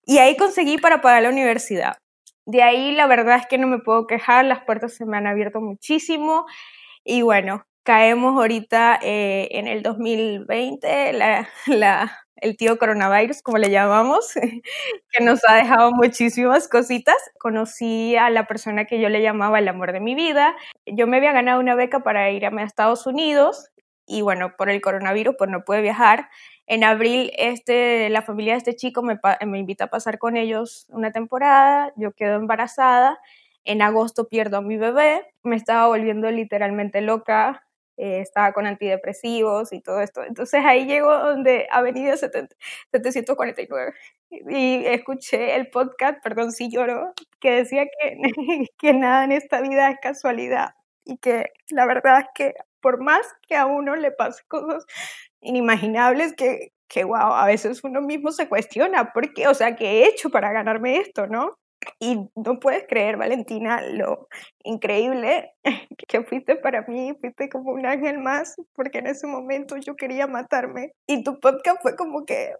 y 0.05 0.17
ahí 0.17 0.35
conseguí 0.37 0.77
para 0.77 1.01
pagar 1.01 1.23
la 1.23 1.29
universidad. 1.29 1.97
De 2.45 2.61
ahí 2.63 2.91
la 2.91 3.07
verdad 3.07 3.37
es 3.37 3.47
que 3.47 3.57
no 3.57 3.67
me 3.67 3.79
puedo 3.79 4.07
quejar, 4.07 4.45
las 4.45 4.63
puertas 4.65 4.93
se 4.95 5.05
me 5.05 5.17
han 5.17 5.27
abierto 5.27 5.61
muchísimo 5.61 6.45
y 7.03 7.21
bueno, 7.23 7.65
caemos 7.83 8.35
ahorita 8.35 8.99
eh, 9.01 9.47
en 9.51 9.67
el 9.67 9.83
2020, 9.83 11.13
la, 11.13 11.49
la, 11.67 12.24
el 12.37 12.57
tío 12.57 12.77
coronavirus, 12.77 13.41
como 13.41 13.57
le 13.57 13.69
llamamos, 13.69 14.33
que 15.11 15.23
nos 15.23 15.39
ha 15.47 15.55
dejado 15.55 15.91
muchísimas 15.91 16.67
cositas. 16.67 17.15
Conocí 17.39 18.15
a 18.17 18.29
la 18.29 18.47
persona 18.47 18.85
que 18.85 18.99
yo 18.99 19.09
le 19.09 19.21
llamaba 19.21 19.59
el 19.59 19.67
amor 19.67 19.93
de 19.93 19.99
mi 19.99 20.15
vida. 20.15 20.55
Yo 20.85 21.07
me 21.07 21.17
había 21.17 21.31
ganado 21.33 21.59
una 21.59 21.75
beca 21.75 22.01
para 22.01 22.29
irme 22.31 22.61
a 22.61 22.65
Estados 22.65 23.07
Unidos 23.07 23.69
y 24.07 24.21
bueno, 24.21 24.55
por 24.57 24.69
el 24.69 24.81
coronavirus 24.81 25.35
pues 25.37 25.49
no 25.49 25.63
pude 25.63 25.81
viajar. 25.81 26.29
En 26.67 26.83
abril 26.83 27.31
este, 27.37 28.09
la 28.09 28.21
familia 28.21 28.53
de 28.53 28.59
este 28.59 28.75
chico 28.75 29.03
me, 29.03 29.19
me 29.45 29.59
invita 29.59 29.85
a 29.85 29.87
pasar 29.87 30.17
con 30.17 30.37
ellos 30.37 30.85
una 30.89 31.11
temporada, 31.11 31.93
yo 31.95 32.11
quedo 32.13 32.35
embarazada, 32.35 33.19
en 33.65 33.81
agosto 33.81 34.27
pierdo 34.27 34.57
a 34.57 34.61
mi 34.61 34.77
bebé, 34.77 35.25
me 35.43 35.55
estaba 35.55 35.87
volviendo 35.87 36.29
literalmente 36.31 37.01
loca, 37.01 37.64
eh, 37.97 38.19
estaba 38.19 38.53
con 38.53 38.65
antidepresivos 38.67 39.73
y 39.73 39.81
todo 39.81 40.01
esto. 40.01 40.23
Entonces 40.23 40.63
ahí 40.65 40.85
llegó 40.85 41.17
donde 41.17 41.67
Avenida 41.71 42.17
749 42.17 43.93
y 44.29 44.85
escuché 44.85 45.55
el 45.55 45.69
podcast, 45.69 46.21
perdón 46.23 46.51
si 46.51 46.69
lloro, 46.69 47.13
que 47.39 47.51
decía 47.51 47.85
que, 47.85 48.17
que 48.77 48.93
nada 48.93 49.23
en 49.23 49.31
esta 49.31 49.61
vida 49.61 49.89
es 49.89 49.97
casualidad 50.01 50.75
y 51.05 51.17
que 51.17 51.45
la 51.69 51.85
verdad 51.85 52.21
es 52.21 52.27
que 52.35 52.53
por 52.81 53.01
más 53.01 53.25
que 53.47 53.55
a 53.55 53.65
uno 53.65 53.95
le 53.95 54.11
pase 54.11 54.43
cosas 54.47 54.85
inimaginables 55.41 56.33
que, 56.33 56.73
que 56.87 57.03
wow, 57.03 57.15
a 57.33 57.45
veces 57.47 57.83
uno 57.83 58.01
mismo 58.01 58.31
se 58.31 58.49
cuestiona, 58.49 59.13
¿por 59.13 59.33
qué? 59.33 59.47
O 59.47 59.53
sea, 59.53 59.75
¿qué 59.75 60.03
he 60.03 60.07
hecho 60.09 60.29
para 60.29 60.51
ganarme 60.51 60.97
esto, 60.97 61.27
no? 61.27 61.57
Y 61.99 62.29
no 62.35 62.59
puedes 62.59 62.85
creer, 62.87 63.17
Valentina, 63.17 63.81
lo 63.81 64.27
increíble 64.63 65.53
que 66.07 66.23
fuiste 66.23 66.55
para 66.55 66.83
mí, 66.83 67.13
fuiste 67.19 67.49
como 67.49 67.71
un 67.71 67.85
ángel 67.85 68.19
más, 68.19 68.55
porque 68.73 68.99
en 68.99 69.07
ese 69.07 69.27
momento 69.27 69.77
yo 69.77 69.95
quería 69.95 70.27
matarme. 70.27 70.93
Y 71.07 71.23
tu 71.23 71.39
podcast 71.39 71.81
fue 71.81 71.95
como 71.95 72.25
que, 72.25 72.53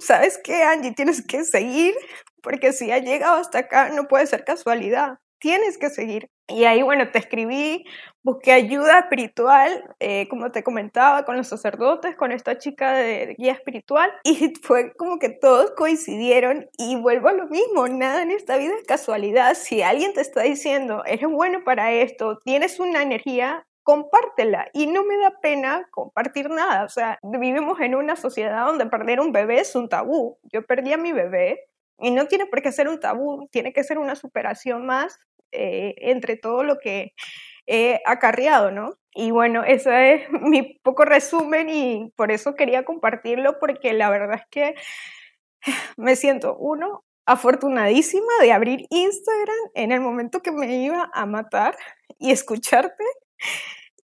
¿sabes 0.00 0.38
qué, 0.42 0.62
Angie? 0.62 0.94
Tienes 0.94 1.24
que 1.26 1.44
seguir, 1.44 1.94
porque 2.42 2.72
si 2.72 2.90
ha 2.92 2.98
llegado 2.98 3.36
hasta 3.36 3.58
acá, 3.60 3.90
no 3.90 4.08
puede 4.08 4.26
ser 4.26 4.44
casualidad 4.44 5.18
tienes 5.38 5.78
que 5.78 5.90
seguir. 5.90 6.28
Y 6.48 6.64
ahí, 6.64 6.80
bueno, 6.82 7.10
te 7.10 7.18
escribí, 7.18 7.84
busqué 8.22 8.52
ayuda 8.52 9.00
espiritual, 9.00 9.84
eh, 9.98 10.28
como 10.28 10.52
te 10.52 10.62
comentaba, 10.62 11.24
con 11.24 11.36
los 11.36 11.48
sacerdotes, 11.48 12.14
con 12.14 12.30
esta 12.30 12.56
chica 12.56 12.92
de 12.92 13.34
guía 13.36 13.52
espiritual, 13.52 14.12
y 14.24 14.54
fue 14.62 14.92
como 14.94 15.18
que 15.18 15.28
todos 15.28 15.72
coincidieron 15.72 16.68
y 16.78 16.94
vuelvo 16.96 17.28
a 17.28 17.32
lo 17.32 17.48
mismo, 17.48 17.88
nada 17.88 18.22
en 18.22 18.30
esta 18.30 18.58
vida 18.58 18.74
es 18.78 18.86
casualidad. 18.86 19.54
Si 19.54 19.82
alguien 19.82 20.12
te 20.14 20.20
está 20.20 20.42
diciendo, 20.42 21.02
eres 21.04 21.28
bueno 21.28 21.64
para 21.64 21.92
esto, 21.92 22.38
tienes 22.44 22.78
una 22.78 23.02
energía, 23.02 23.66
compártela. 23.82 24.68
Y 24.72 24.86
no 24.86 25.04
me 25.04 25.16
da 25.16 25.32
pena 25.40 25.88
compartir 25.90 26.50
nada. 26.50 26.84
O 26.84 26.88
sea, 26.88 27.18
vivimos 27.22 27.80
en 27.80 27.94
una 27.96 28.16
sociedad 28.16 28.66
donde 28.66 28.86
perder 28.86 29.20
un 29.20 29.32
bebé 29.32 29.60
es 29.60 29.74
un 29.74 29.88
tabú. 29.88 30.38
Yo 30.52 30.64
perdí 30.64 30.92
a 30.92 30.96
mi 30.96 31.12
bebé 31.12 31.60
y 31.98 32.10
no 32.10 32.26
tiene 32.26 32.46
por 32.46 32.62
qué 32.62 32.72
ser 32.72 32.88
un 32.88 33.00
tabú, 33.00 33.48
tiene 33.50 33.72
que 33.72 33.84
ser 33.84 33.98
una 33.98 34.16
superación 34.16 34.86
más 34.86 35.18
eh, 35.52 35.94
entre 35.98 36.36
todo 36.36 36.62
lo 36.64 36.78
que 36.78 37.12
he 37.66 38.00
acarreado, 38.06 38.70
¿no? 38.70 38.94
Y 39.14 39.30
bueno, 39.30 39.64
ese 39.64 40.14
es 40.14 40.30
mi 40.42 40.78
poco 40.82 41.04
resumen 41.04 41.68
y 41.70 42.12
por 42.16 42.30
eso 42.30 42.54
quería 42.54 42.84
compartirlo 42.84 43.58
porque 43.58 43.92
la 43.92 44.10
verdad 44.10 44.36
es 44.36 44.46
que 44.50 44.74
me 45.96 46.16
siento, 46.16 46.56
uno, 46.58 47.04
afortunadísima 47.26 48.32
de 48.40 48.52
abrir 48.52 48.86
Instagram 48.90 49.56
en 49.74 49.92
el 49.92 50.00
momento 50.00 50.42
que 50.42 50.52
me 50.52 50.76
iba 50.82 51.10
a 51.12 51.26
matar 51.26 51.76
y 52.18 52.30
escucharte 52.30 53.04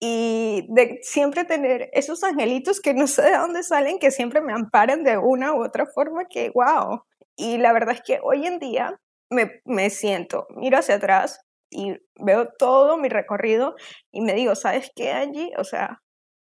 y 0.01 0.67
de 0.71 0.99
siempre 1.03 1.45
tener 1.45 1.89
esos 1.93 2.25
angelitos 2.25 2.81
que 2.81 2.95
no 2.95 3.07
sé 3.07 3.23
de 3.23 3.37
dónde 3.37 3.63
salen, 3.63 4.01
que 4.01 4.11
siempre 4.11 4.41
me 4.41 4.53
amparan 4.53 5.05
de 5.05 5.17
una 5.19 5.53
u 5.55 5.63
otra 5.65 5.87
forma, 5.87 6.25
que 6.25 6.51
wow, 6.51 7.05
y 7.37 7.59
la 7.59 7.73
verdad 7.73 7.95
es 7.95 8.03
que 8.03 8.19
hoy 8.23 8.47
en 8.47 8.59
día 8.59 8.99
me, 9.33 9.63
me 9.65 9.91
siento, 9.91 10.47
miro 10.51 10.79
hacia 10.79 10.97
atrás 10.97 11.41
y 11.71 11.97
veo 12.17 12.49
todo 12.59 12.99
mi 12.99 13.09
recorrido 13.09 13.75
y 14.11 14.21
me 14.21 14.35
digo, 14.35 14.55
¿sabes 14.55 14.91
qué, 14.95 15.13
Angie? 15.13 15.53
O 15.59 15.65
sea, 15.65 16.03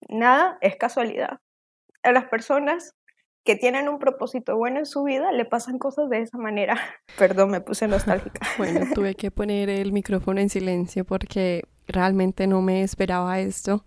nada 0.08 0.58
es 0.60 0.76
casualidad. 0.76 1.38
A 2.02 2.12
las 2.12 2.24
personas 2.24 2.92
que 2.92 3.00
que 3.44 3.56
tienen 3.56 3.88
un 3.88 3.98
propósito 3.98 4.56
bueno 4.56 4.78
en 4.78 4.86
su 4.86 5.02
vida, 5.02 5.32
le 5.32 5.44
pasan 5.44 5.78
cosas 5.78 6.08
de 6.10 6.20
esa 6.20 6.38
manera. 6.38 6.78
Perdón, 7.18 7.50
me 7.50 7.60
puse 7.60 7.88
nostálgica. 7.88 8.46
Bueno, 8.58 8.86
tuve 8.94 9.14
que 9.14 9.30
poner 9.30 9.70
el 9.70 9.92
micrófono 9.92 10.40
en 10.40 10.50
silencio 10.50 11.04
porque 11.04 11.64
realmente 11.86 12.46
no 12.46 12.60
me 12.60 12.82
esperaba 12.82 13.40
esto. 13.40 13.84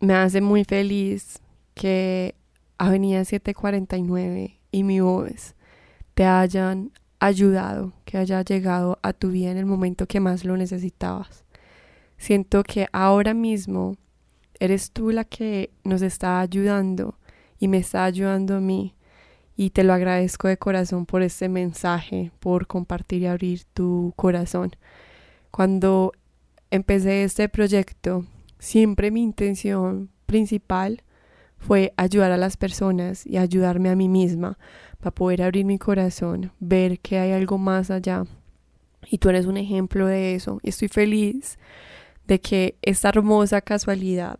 Me 0.00 0.14
hace 0.14 0.40
muy 0.40 0.64
feliz 0.64 1.40
que 1.74 2.34
Avenida 2.78 3.24
749 3.24 4.58
y 4.72 4.82
mi 4.82 5.00
voz 5.00 5.54
te 6.14 6.24
hayan 6.24 6.92
ayudado, 7.20 7.92
que 8.04 8.18
haya 8.18 8.42
llegado 8.42 8.98
a 9.02 9.12
tu 9.12 9.30
vida 9.30 9.50
en 9.50 9.58
el 9.58 9.66
momento 9.66 10.06
que 10.06 10.20
más 10.20 10.44
lo 10.44 10.56
necesitabas. 10.56 11.44
Siento 12.16 12.64
que 12.64 12.88
ahora 12.92 13.34
mismo 13.34 13.96
eres 14.58 14.90
tú 14.90 15.10
la 15.10 15.24
que 15.24 15.70
nos 15.84 16.02
está 16.02 16.40
ayudando 16.40 17.18
y 17.58 17.68
me 17.68 17.78
está 17.78 18.04
ayudando 18.04 18.56
a 18.56 18.60
mí. 18.60 18.94
Y 19.56 19.70
te 19.70 19.84
lo 19.84 19.92
agradezco 19.92 20.48
de 20.48 20.56
corazón 20.56 21.04
por 21.04 21.22
este 21.22 21.48
mensaje, 21.48 22.32
por 22.40 22.66
compartir 22.66 23.22
y 23.22 23.26
abrir 23.26 23.64
tu 23.74 24.12
corazón. 24.16 24.70
Cuando 25.50 26.12
empecé 26.70 27.24
este 27.24 27.48
proyecto, 27.48 28.24
siempre 28.58 29.10
mi 29.10 29.22
intención 29.22 30.10
principal 30.24 31.02
fue 31.60 31.92
ayudar 31.96 32.32
a 32.32 32.36
las 32.36 32.56
personas 32.56 33.26
y 33.26 33.36
ayudarme 33.36 33.90
a 33.90 33.96
mí 33.96 34.08
misma 34.08 34.58
para 34.98 35.14
poder 35.14 35.42
abrir 35.42 35.64
mi 35.64 35.78
corazón, 35.78 36.52
ver 36.58 36.98
que 36.98 37.18
hay 37.18 37.32
algo 37.32 37.58
más 37.58 37.90
allá. 37.90 38.24
Y 39.08 39.18
tú 39.18 39.28
eres 39.28 39.46
un 39.46 39.56
ejemplo 39.56 40.06
de 40.06 40.34
eso. 40.34 40.58
Y 40.62 40.70
estoy 40.70 40.88
feliz 40.88 41.58
de 42.26 42.40
que 42.40 42.76
esta 42.82 43.10
hermosa 43.10 43.60
casualidad 43.60 44.38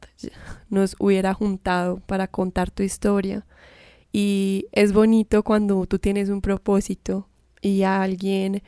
nos 0.68 0.96
hubiera 0.98 1.34
juntado 1.34 2.00
para 2.00 2.26
contar 2.26 2.70
tu 2.70 2.82
historia. 2.82 3.46
Y 4.12 4.66
es 4.72 4.92
bonito 4.92 5.42
cuando 5.42 5.86
tú 5.86 5.98
tienes 5.98 6.30
un 6.30 6.40
propósito 6.40 7.28
y 7.60 7.82
alguien 7.82 8.62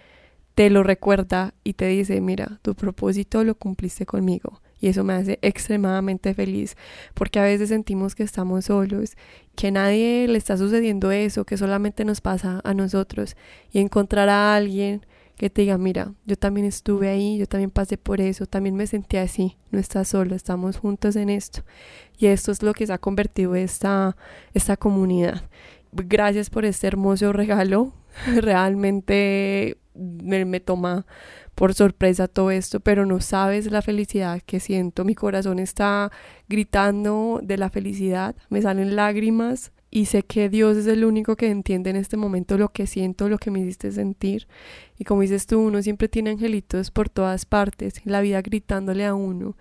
te 0.54 0.70
lo 0.70 0.82
recuerda 0.82 1.54
y 1.64 1.72
te 1.74 1.86
dice, 1.86 2.20
mira, 2.20 2.58
tu 2.62 2.74
propósito 2.74 3.42
lo 3.44 3.54
cumpliste 3.54 4.06
conmigo. 4.06 4.60
Y 4.82 4.88
eso 4.88 5.04
me 5.04 5.12
hace 5.14 5.38
extremadamente 5.42 6.34
feliz, 6.34 6.76
porque 7.14 7.38
a 7.38 7.44
veces 7.44 7.68
sentimos 7.68 8.16
que 8.16 8.24
estamos 8.24 8.64
solos, 8.64 9.16
que 9.54 9.68
a 9.68 9.70
nadie 9.70 10.26
le 10.26 10.36
está 10.36 10.56
sucediendo 10.56 11.12
eso, 11.12 11.44
que 11.44 11.56
solamente 11.56 12.04
nos 12.04 12.20
pasa 12.20 12.60
a 12.64 12.74
nosotros. 12.74 13.36
Y 13.70 13.78
encontrar 13.78 14.28
a 14.28 14.56
alguien 14.56 15.06
que 15.36 15.50
te 15.50 15.62
diga, 15.62 15.78
mira, 15.78 16.12
yo 16.26 16.36
también 16.36 16.66
estuve 16.66 17.08
ahí, 17.08 17.38
yo 17.38 17.46
también 17.46 17.70
pasé 17.70 17.96
por 17.96 18.20
eso, 18.20 18.46
también 18.46 18.74
me 18.74 18.88
sentí 18.88 19.18
así, 19.18 19.56
no 19.70 19.78
estás 19.78 20.08
solo, 20.08 20.34
estamos 20.34 20.78
juntos 20.78 21.14
en 21.14 21.30
esto. 21.30 21.62
Y 22.18 22.26
esto 22.26 22.50
es 22.50 22.60
lo 22.64 22.74
que 22.74 22.84
se 22.84 22.92
ha 22.92 22.98
convertido 22.98 23.54
esta, 23.54 24.16
esta 24.52 24.76
comunidad. 24.76 25.42
Gracias 25.92 26.50
por 26.50 26.64
este 26.64 26.88
hermoso 26.88 27.32
regalo, 27.32 27.92
realmente 28.36 29.78
me, 29.94 30.44
me 30.44 30.58
toma 30.58 31.06
por 31.54 31.74
sorpresa 31.74 32.28
todo 32.28 32.50
esto, 32.50 32.80
pero 32.80 33.06
no 33.06 33.20
sabes 33.20 33.70
la 33.70 33.82
felicidad 33.82 34.40
que 34.44 34.60
siento. 34.60 35.04
Mi 35.04 35.14
corazón 35.14 35.58
está 35.58 36.10
gritando 36.48 37.40
de 37.42 37.58
la 37.58 37.70
felicidad, 37.70 38.34
me 38.48 38.62
salen 38.62 38.96
lágrimas 38.96 39.72
y 39.90 40.06
sé 40.06 40.22
que 40.22 40.48
Dios 40.48 40.76
es 40.78 40.86
el 40.86 41.04
único 41.04 41.36
que 41.36 41.50
entiende 41.50 41.90
en 41.90 41.96
este 41.96 42.16
momento 42.16 42.56
lo 42.56 42.70
que 42.70 42.86
siento, 42.86 43.28
lo 43.28 43.38
que 43.38 43.50
me 43.50 43.60
hiciste 43.60 43.92
sentir. 43.92 44.48
Y 44.98 45.04
como 45.04 45.20
dices 45.20 45.46
tú, 45.46 45.60
uno 45.60 45.82
siempre 45.82 46.08
tiene 46.08 46.30
angelitos 46.30 46.90
por 46.90 47.10
todas 47.10 47.44
partes, 47.44 47.94
la 48.04 48.22
vida 48.22 48.40
gritándole 48.40 49.04
a 49.04 49.14
uno 49.14 49.56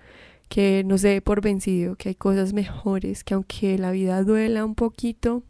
que 0.52 0.84
no 0.86 0.98
se 0.98 1.08
dé 1.08 1.22
por 1.22 1.42
vencido, 1.42 1.96
que 1.96 2.10
hay 2.10 2.16
cosas 2.16 2.52
mejores, 2.52 3.24
que 3.24 3.36
aunque 3.36 3.78
la 3.78 3.92
vida 3.92 4.22
duela 4.22 4.66
un 4.66 4.76
poquito, 4.76 5.44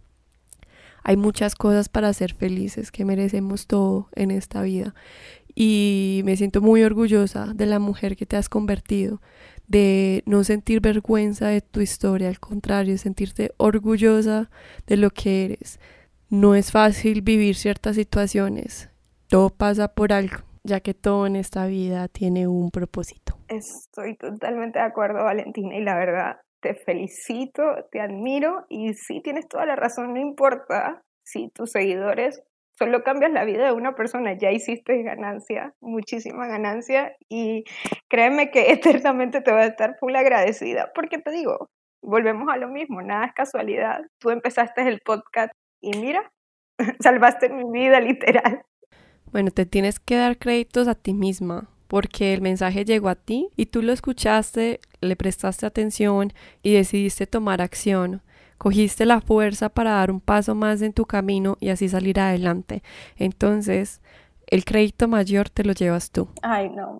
hay 1.03 1.17
muchas 1.17 1.55
cosas 1.55 1.89
para 1.89 2.13
ser 2.13 2.35
felices, 2.35 2.91
que 2.91 3.03
merecemos 3.03 3.65
todo 3.65 4.09
en 4.15 4.29
esta 4.29 4.61
vida. 4.61 4.93
Y 5.55 6.21
me 6.25 6.37
siento 6.37 6.61
muy 6.61 6.83
orgullosa 6.83 7.53
de 7.53 7.65
la 7.65 7.79
mujer 7.79 8.15
que 8.15 8.25
te 8.25 8.37
has 8.37 8.49
convertido, 8.49 9.21
de 9.67 10.23
no 10.25 10.43
sentir 10.43 10.81
vergüenza 10.81 11.47
de 11.47 11.61
tu 11.61 11.81
historia, 11.81 12.27
al 12.27 12.39
contrario, 12.39 12.97
sentirte 12.97 13.51
orgullosa 13.57 14.49
de 14.87 14.97
lo 14.97 15.09
que 15.09 15.45
eres. 15.45 15.79
No 16.29 16.55
es 16.55 16.71
fácil 16.71 17.21
vivir 17.21 17.55
ciertas 17.55 17.95
situaciones, 17.95 18.89
todo 19.27 19.49
pasa 19.49 19.89
por 19.89 20.13
algo, 20.13 20.37
ya 20.63 20.79
que 20.79 20.93
todo 20.93 21.25
en 21.25 21.35
esta 21.35 21.65
vida 21.65 22.07
tiene 22.07 22.47
un 22.47 22.71
propósito. 22.71 23.37
Estoy 23.47 24.15
totalmente 24.15 24.79
de 24.79 24.85
acuerdo, 24.85 25.23
Valentina, 25.23 25.75
y 25.75 25.83
la 25.83 25.95
verdad, 25.95 26.37
te 26.61 26.73
felicito, 26.73 27.63
te 27.91 27.99
admiro 27.99 28.65
y 28.69 28.93
sí 28.93 29.21
tienes 29.21 29.47
toda 29.47 29.65
la 29.65 29.75
razón, 29.75 30.13
no 30.13 30.19
importa 30.19 31.01
si 31.23 31.49
tus 31.49 31.71
seguidores 31.71 32.41
solo 32.81 33.03
cambias 33.03 33.31
la 33.31 33.45
vida 33.45 33.65
de 33.65 33.73
una 33.73 33.93
persona, 33.93 34.33
ya 34.33 34.51
hiciste 34.51 35.03
ganancia, 35.03 35.75
muchísima 35.81 36.47
ganancia 36.47 37.15
y 37.29 37.63
créeme 38.09 38.49
que 38.49 38.71
eternamente 38.71 39.41
te 39.41 39.51
voy 39.51 39.61
a 39.61 39.65
estar 39.65 39.95
full 39.99 40.15
agradecida, 40.15 40.91
porque 40.95 41.19
te 41.19 41.29
digo, 41.29 41.69
volvemos 42.01 42.47
a 42.51 42.57
lo 42.57 42.69
mismo, 42.69 43.03
nada 43.03 43.25
es 43.25 43.33
casualidad. 43.33 44.01
Tú 44.19 44.31
empezaste 44.31 44.81
el 44.81 44.99
podcast 45.01 45.51
y 45.79 45.95
mira, 45.95 46.31
salvaste 47.01 47.49
mi 47.49 47.69
vida 47.71 47.99
literal. 47.99 48.63
Bueno, 49.31 49.51
te 49.51 49.67
tienes 49.67 49.99
que 49.99 50.15
dar 50.15 50.39
créditos 50.39 50.87
a 50.87 50.95
ti 50.95 51.13
misma, 51.13 51.69
porque 51.87 52.33
el 52.33 52.41
mensaje 52.41 52.83
llegó 52.83 53.09
a 53.09 53.15
ti 53.15 53.49
y 53.55 53.67
tú 53.67 53.83
lo 53.83 53.93
escuchaste, 53.93 54.79
le 55.01 55.15
prestaste 55.15 55.67
atención 55.67 56.33
y 56.63 56.73
decidiste 56.73 57.27
tomar 57.27 57.61
acción. 57.61 58.23
Cogiste 58.61 59.07
la 59.07 59.21
fuerza 59.21 59.69
para 59.69 59.93
dar 59.93 60.11
un 60.11 60.21
paso 60.21 60.53
más 60.53 60.83
en 60.83 60.93
tu 60.93 61.05
camino 61.05 61.57
y 61.59 61.69
así 61.69 61.89
salir 61.89 62.19
adelante. 62.19 62.83
Entonces, 63.17 64.03
el 64.45 64.65
crédito 64.65 65.07
mayor 65.07 65.49
te 65.49 65.63
lo 65.63 65.73
llevas 65.73 66.11
tú. 66.11 66.29
Ay, 66.43 66.69
no. 66.69 66.99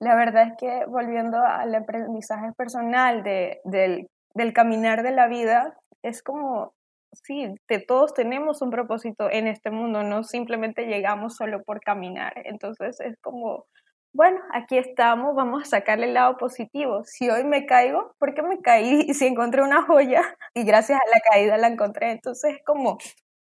La 0.00 0.14
verdad 0.16 0.48
es 0.48 0.52
que 0.58 0.84
volviendo 0.84 1.38
al 1.38 1.74
aprendizaje 1.74 2.52
personal 2.52 3.22
de, 3.22 3.58
del, 3.64 4.10
del 4.34 4.52
caminar 4.52 5.02
de 5.02 5.12
la 5.12 5.28
vida, 5.28 5.78
es 6.02 6.22
como, 6.22 6.74
sí, 7.14 7.54
todos 7.86 8.12
tenemos 8.12 8.60
un 8.60 8.68
propósito 8.68 9.30
en 9.30 9.46
este 9.46 9.70
mundo, 9.70 10.02
no 10.02 10.24
simplemente 10.24 10.88
llegamos 10.88 11.36
solo 11.36 11.62
por 11.62 11.80
caminar. 11.80 12.34
Entonces 12.44 13.00
es 13.00 13.16
como 13.22 13.64
bueno, 14.12 14.40
aquí 14.52 14.78
estamos, 14.78 15.34
vamos 15.34 15.62
a 15.62 15.66
sacarle 15.66 16.06
el 16.06 16.14
lado 16.14 16.36
positivo. 16.38 17.04
Si 17.04 17.30
hoy 17.30 17.44
me 17.44 17.66
caigo, 17.66 18.14
¿por 18.18 18.34
qué 18.34 18.42
me 18.42 18.60
caí? 18.60 19.04
Y 19.08 19.14
si 19.14 19.26
encontré 19.26 19.62
una 19.62 19.82
joya 19.82 20.22
y 20.54 20.64
gracias 20.64 20.98
a 20.98 21.10
la 21.10 21.20
caída 21.20 21.56
la 21.58 21.68
encontré. 21.68 22.10
Entonces 22.12 22.56
es 22.56 22.64
como, 22.64 22.98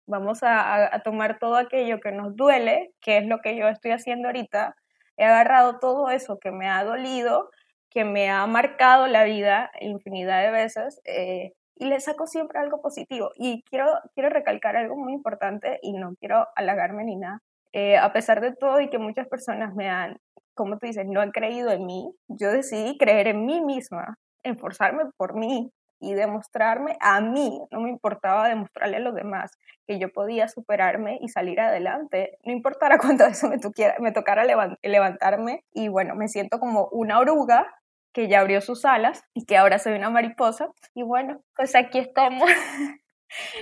vamos 0.06 0.40
a, 0.42 1.00
tomar 1.04 1.38
todo 1.38 1.56
aquello 1.56 2.00
que 2.00 2.12
nos 2.12 2.36
duele, 2.36 2.92
que 3.00 3.18
es 3.18 3.26
lo 3.26 3.40
que 3.40 3.56
yo 3.56 3.68
estoy 3.68 3.92
haciendo 3.92 4.28
ahorita. 4.28 4.76
He 5.16 5.24
agarrado 5.24 5.78
todo 5.78 6.10
eso 6.10 6.38
que 6.38 6.50
me 6.50 6.68
ha 6.68 6.84
dolido, 6.84 7.50
que 7.90 8.04
me 8.04 8.30
ha 8.30 8.46
marcado 8.46 9.06
la 9.06 9.24
vida 9.24 9.70
infinidad 9.80 10.42
de 10.42 10.50
veces, 10.50 11.00
eh, 11.04 11.52
y 11.76 11.86
le 11.86 12.00
saco 12.00 12.26
siempre 12.26 12.58
algo 12.58 12.82
positivo. 12.82 13.30
Y 13.36 13.62
quiero, 13.70 13.86
quiero 14.14 14.30
recalcar 14.30 14.76
algo 14.76 14.96
muy 14.96 15.12
importante 15.14 15.78
y 15.82 15.92
no 15.94 16.14
quiero 16.20 16.46
halagarme 16.56 17.04
ni 17.04 17.16
nada. 17.16 17.40
Eh, 17.72 17.98
a 17.98 18.12
pesar 18.12 18.40
de 18.40 18.54
todo 18.54 18.80
y 18.80 18.88
que 18.90 18.98
muchas 18.98 19.28
personas 19.28 19.74
me 19.74 19.88
han 19.90 20.18
como 20.56 20.78
tú 20.78 20.86
dices, 20.86 21.06
no 21.06 21.20
han 21.20 21.30
creído 21.30 21.70
en 21.70 21.86
mí, 21.86 22.10
yo 22.28 22.50
decidí 22.50 22.98
creer 22.98 23.28
en 23.28 23.46
mí 23.46 23.60
misma, 23.60 24.18
esforzarme 24.42 25.04
por 25.16 25.34
mí 25.34 25.70
y 26.00 26.14
demostrarme 26.14 26.96
a 27.00 27.20
mí, 27.20 27.60
no 27.70 27.80
me 27.80 27.90
importaba 27.90 28.48
demostrarle 28.48 28.96
a 28.96 29.00
los 29.00 29.14
demás 29.14 29.52
que 29.86 29.98
yo 29.98 30.12
podía 30.12 30.48
superarme 30.48 31.18
y 31.22 31.28
salir 31.28 31.60
adelante, 31.60 32.38
no 32.44 32.52
importara 32.52 32.98
cuánto 32.98 33.24
eso 33.24 33.48
me, 33.48 33.58
me 34.00 34.12
tocara 34.12 34.44
levantarme 34.82 35.64
y 35.72 35.88
bueno, 35.88 36.14
me 36.14 36.28
siento 36.28 36.58
como 36.58 36.88
una 36.90 37.18
oruga 37.18 37.66
que 38.12 38.28
ya 38.28 38.40
abrió 38.40 38.62
sus 38.62 38.86
alas 38.86 39.22
y 39.34 39.44
que 39.44 39.58
ahora 39.58 39.78
soy 39.78 39.92
una 39.92 40.08
mariposa 40.08 40.70
y 40.94 41.02
bueno, 41.02 41.42
pues 41.54 41.74
aquí 41.74 41.98
estamos. 41.98 42.48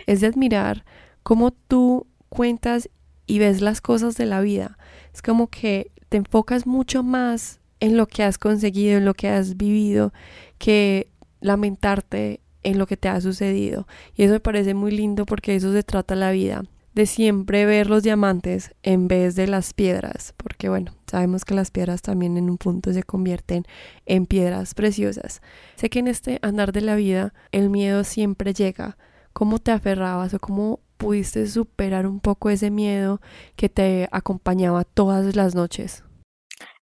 Es 0.06 0.20
de 0.20 0.26
admirar 0.26 0.84
cómo 1.22 1.50
tú 1.50 2.06
cuentas 2.28 2.90
y 3.26 3.38
ves 3.38 3.62
las 3.62 3.80
cosas 3.80 4.16
de 4.16 4.26
la 4.26 4.40
vida. 4.40 4.76
Es 5.12 5.22
como 5.22 5.48
que 5.48 5.90
te 6.14 6.18
enfocas 6.18 6.64
mucho 6.64 7.02
más 7.02 7.58
en 7.80 7.96
lo 7.96 8.06
que 8.06 8.22
has 8.22 8.38
conseguido, 8.38 8.98
en 8.98 9.04
lo 9.04 9.14
que 9.14 9.28
has 9.28 9.56
vivido, 9.56 10.12
que 10.58 11.08
lamentarte 11.40 12.38
en 12.62 12.78
lo 12.78 12.86
que 12.86 12.96
te 12.96 13.08
ha 13.08 13.20
sucedido. 13.20 13.88
Y 14.14 14.22
eso 14.22 14.34
me 14.34 14.38
parece 14.38 14.74
muy 14.74 14.92
lindo 14.92 15.26
porque 15.26 15.56
eso 15.56 15.72
se 15.72 15.82
trata 15.82 16.14
la 16.14 16.30
vida, 16.30 16.62
de 16.94 17.06
siempre 17.06 17.66
ver 17.66 17.90
los 17.90 18.04
diamantes 18.04 18.76
en 18.84 19.08
vez 19.08 19.34
de 19.34 19.48
las 19.48 19.74
piedras, 19.74 20.34
porque 20.36 20.68
bueno, 20.68 20.94
sabemos 21.10 21.44
que 21.44 21.56
las 21.56 21.72
piedras 21.72 22.00
también 22.00 22.36
en 22.36 22.48
un 22.48 22.58
punto 22.58 22.92
se 22.92 23.02
convierten 23.02 23.64
en 24.06 24.26
piedras 24.26 24.74
preciosas. 24.74 25.42
Sé 25.74 25.90
que 25.90 25.98
en 25.98 26.06
este 26.06 26.38
andar 26.42 26.70
de 26.70 26.82
la 26.82 26.94
vida 26.94 27.34
el 27.50 27.70
miedo 27.70 28.04
siempre 28.04 28.54
llega. 28.54 28.96
¿Cómo 29.32 29.58
te 29.58 29.72
aferrabas 29.72 30.32
o 30.32 30.38
cómo 30.38 30.78
pudiste 31.04 31.46
superar 31.46 32.06
un 32.06 32.18
poco 32.18 32.48
ese 32.48 32.70
miedo 32.70 33.20
que 33.56 33.68
te 33.68 34.08
acompañaba 34.10 34.84
todas 34.84 35.36
las 35.36 35.54
noches? 35.54 36.02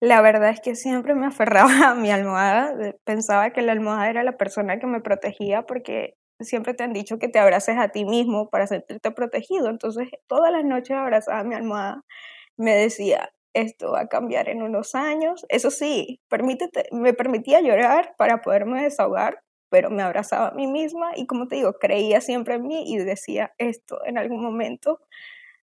La 0.01 0.21
verdad 0.21 0.49
es 0.49 0.59
que 0.59 0.75
siempre 0.75 1.15
me 1.15 1.27
aferraba 1.27 1.69
a 1.91 1.95
mi 1.95 2.11
almohada, 2.11 2.73
pensaba 3.05 3.51
que 3.51 3.61
la 3.61 3.71
almohada 3.71 4.09
era 4.09 4.23
la 4.23 4.37
persona 4.37 4.77
que 4.77 4.87
me 4.87 4.99
protegía 4.99 5.61
porque 5.61 6.15
siempre 6.41 6.73
te 6.73 6.83
han 6.83 6.91
dicho 6.91 7.17
que 7.17 7.29
te 7.29 7.39
abraces 7.39 7.77
a 7.77 7.89
ti 7.89 8.03
mismo 8.03 8.49
para 8.49 8.67
sentirte 8.67 9.11
protegido. 9.11 9.69
Entonces, 9.69 10.09
todas 10.27 10.51
las 10.51 10.65
noches 10.65 10.97
abrazaba 10.97 11.39
a 11.39 11.43
mi 11.45 11.55
almohada, 11.55 12.01
me 12.57 12.75
decía, 12.75 13.29
esto 13.53 13.91
va 13.91 14.01
a 14.01 14.07
cambiar 14.07 14.49
en 14.49 14.63
unos 14.63 14.95
años. 14.95 15.45
Eso 15.47 15.71
sí, 15.71 16.19
permítete, 16.27 16.89
me 16.91 17.13
permitía 17.13 17.61
llorar 17.61 18.15
para 18.17 18.41
poderme 18.41 18.83
desahogar, 18.83 19.41
pero 19.69 19.89
me 19.89 20.03
abrazaba 20.03 20.49
a 20.49 20.53
mí 20.53 20.67
misma 20.67 21.11
y 21.15 21.25
como 21.25 21.47
te 21.47 21.55
digo, 21.55 21.73
creía 21.73 22.21
siempre 22.21 22.55
en 22.55 22.67
mí 22.67 22.83
y 22.87 22.97
decía 22.97 23.53
esto 23.57 23.99
en 24.05 24.17
algún 24.17 24.41
momento. 24.41 24.99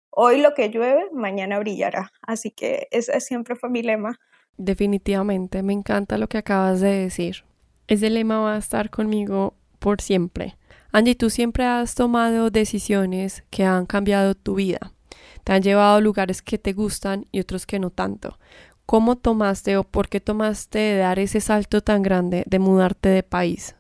Hoy 0.10 0.42
lo 0.42 0.54
que 0.54 0.70
llueve, 0.70 1.10
mañana 1.12 1.60
brillará. 1.60 2.12
Así 2.22 2.52
que 2.52 2.88
ese 2.92 3.20
siempre 3.20 3.56
fue 3.56 3.70
mi 3.70 3.84
lema. 3.84 4.20
Definitivamente, 4.58 5.62
me 5.62 5.74
encanta 5.74 6.18
lo 6.18 6.30
que 6.30 6.38
acabas 6.38 6.80
de 6.80 6.90
decir. 6.90 7.44
Ese 7.88 8.10
lema 8.10 8.40
va 8.40 8.56
a 8.56 8.60
estar 8.60 8.90
conmigo 8.90 9.56
por 9.80 10.02
siempre. 10.02 10.58
Angie, 10.92 11.16
tú 11.16 11.30
siempre 11.30 11.66
has 11.66 11.94
tomado 11.94 12.50
decisiones 12.50 13.44
que 13.50 13.66
han 13.66 13.86
cambiado 13.86 14.34
tu 14.34 14.56
vida. 14.56 14.94
Te 15.44 15.52
han 15.52 15.62
llevado 15.62 15.98
a 15.98 16.02
lugares 16.02 16.42
que 16.42 16.58
te 16.58 16.72
gustan 16.72 17.28
y 17.32 17.42
otros 17.42 17.66
que 17.66 17.80
no 17.80 17.90
tanto. 17.90 18.40
¿Cómo 18.86 19.18
tomaste 19.18 19.78
o 19.78 19.84
por 19.84 20.10
qué 20.10 20.22
tomaste 20.22 20.80
de 20.80 20.98
dar 20.98 21.20
ese 21.20 21.42
salto 21.42 21.82
tan 21.82 22.02
grande 22.02 22.44
de 22.48 22.60
mudarte 22.60 23.10
de 23.10 23.24
país? 23.24 23.75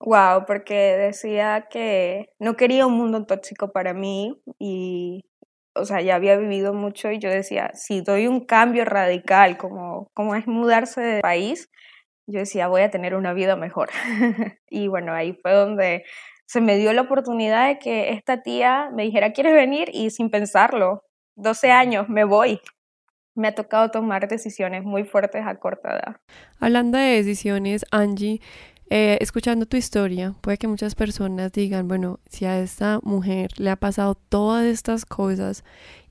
Wow, 0.00 0.46
porque 0.46 0.96
decía 0.96 1.66
que 1.70 2.30
no 2.38 2.56
quería 2.56 2.86
un 2.86 2.94
mundo 2.94 3.26
tóxico 3.26 3.70
para 3.70 3.92
mí 3.92 4.40
y, 4.58 5.26
o 5.74 5.84
sea, 5.84 6.00
ya 6.00 6.14
había 6.14 6.36
vivido 6.36 6.72
mucho 6.72 7.10
y 7.10 7.18
yo 7.18 7.28
decía, 7.28 7.70
si 7.74 8.00
doy 8.00 8.26
un 8.26 8.46
cambio 8.46 8.86
radical 8.86 9.58
como, 9.58 10.08
como 10.14 10.34
es 10.34 10.46
mudarse 10.46 11.02
de 11.02 11.20
país, 11.20 11.70
yo 12.26 12.40
decía, 12.40 12.68
voy 12.68 12.80
a 12.80 12.90
tener 12.90 13.14
una 13.14 13.34
vida 13.34 13.56
mejor. 13.56 13.90
y 14.70 14.88
bueno, 14.88 15.12
ahí 15.12 15.34
fue 15.34 15.52
donde 15.52 16.04
se 16.46 16.60
me 16.60 16.78
dio 16.78 16.92
la 16.92 17.02
oportunidad 17.02 17.68
de 17.68 17.78
que 17.78 18.10
esta 18.10 18.42
tía 18.42 18.90
me 18.94 19.02
dijera, 19.02 19.32
¿quieres 19.32 19.52
venir? 19.52 19.90
Y 19.92 20.10
sin 20.10 20.30
pensarlo, 20.30 21.04
12 21.36 21.70
años, 21.70 22.08
me 22.08 22.24
voy. 22.24 22.60
Me 23.36 23.48
ha 23.48 23.54
tocado 23.54 23.90
tomar 23.90 24.26
decisiones 24.28 24.82
muy 24.82 25.04
fuertes 25.04 25.42
a 25.46 25.56
corta 25.56 25.90
edad. 25.90 26.16
Hablando 26.58 26.98
de 26.98 27.04
decisiones, 27.04 27.84
Angie, 27.90 28.40
eh, 28.90 29.18
escuchando 29.20 29.66
tu 29.66 29.76
historia, 29.76 30.34
puede 30.40 30.58
que 30.58 30.66
muchas 30.66 30.96
personas 30.96 31.52
digan, 31.52 31.86
bueno, 31.86 32.18
si 32.28 32.44
a 32.44 32.58
esta 32.60 32.98
mujer 33.04 33.52
le 33.56 33.70
ha 33.70 33.76
pasado 33.76 34.16
todas 34.16 34.66
estas 34.66 35.04
cosas 35.06 35.62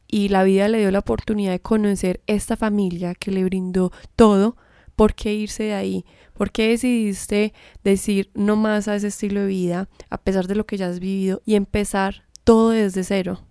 y 0.07 0.29
la 0.29 0.43
vida 0.43 0.69
le 0.69 0.79
dio 0.79 0.89
la 0.89 0.99
oportunidad 0.99 1.51
de 1.51 1.59
conocer 1.59 2.21
esta 2.25 2.55
familia 2.55 3.15
que 3.15 3.31
le 3.31 3.43
brindó 3.43 3.91
todo, 4.15 4.55
¿por 4.95 5.13
qué 5.13 5.33
irse 5.33 5.63
de 5.63 5.73
ahí? 5.73 6.05
¿Por 6.33 6.51
qué 6.51 6.69
decidiste 6.69 7.53
decir 7.83 8.31
no 8.33 8.55
más 8.55 8.87
a 8.87 8.95
ese 8.95 9.07
estilo 9.07 9.41
de 9.41 9.47
vida 9.47 9.89
a 10.09 10.17
pesar 10.17 10.47
de 10.47 10.55
lo 10.55 10.65
que 10.65 10.77
ya 10.77 10.87
has 10.87 11.01
vivido 11.01 11.41
y 11.45 11.55
empezar 11.55 12.23
todo 12.45 12.69
desde 12.69 13.03
cero? 13.03 13.41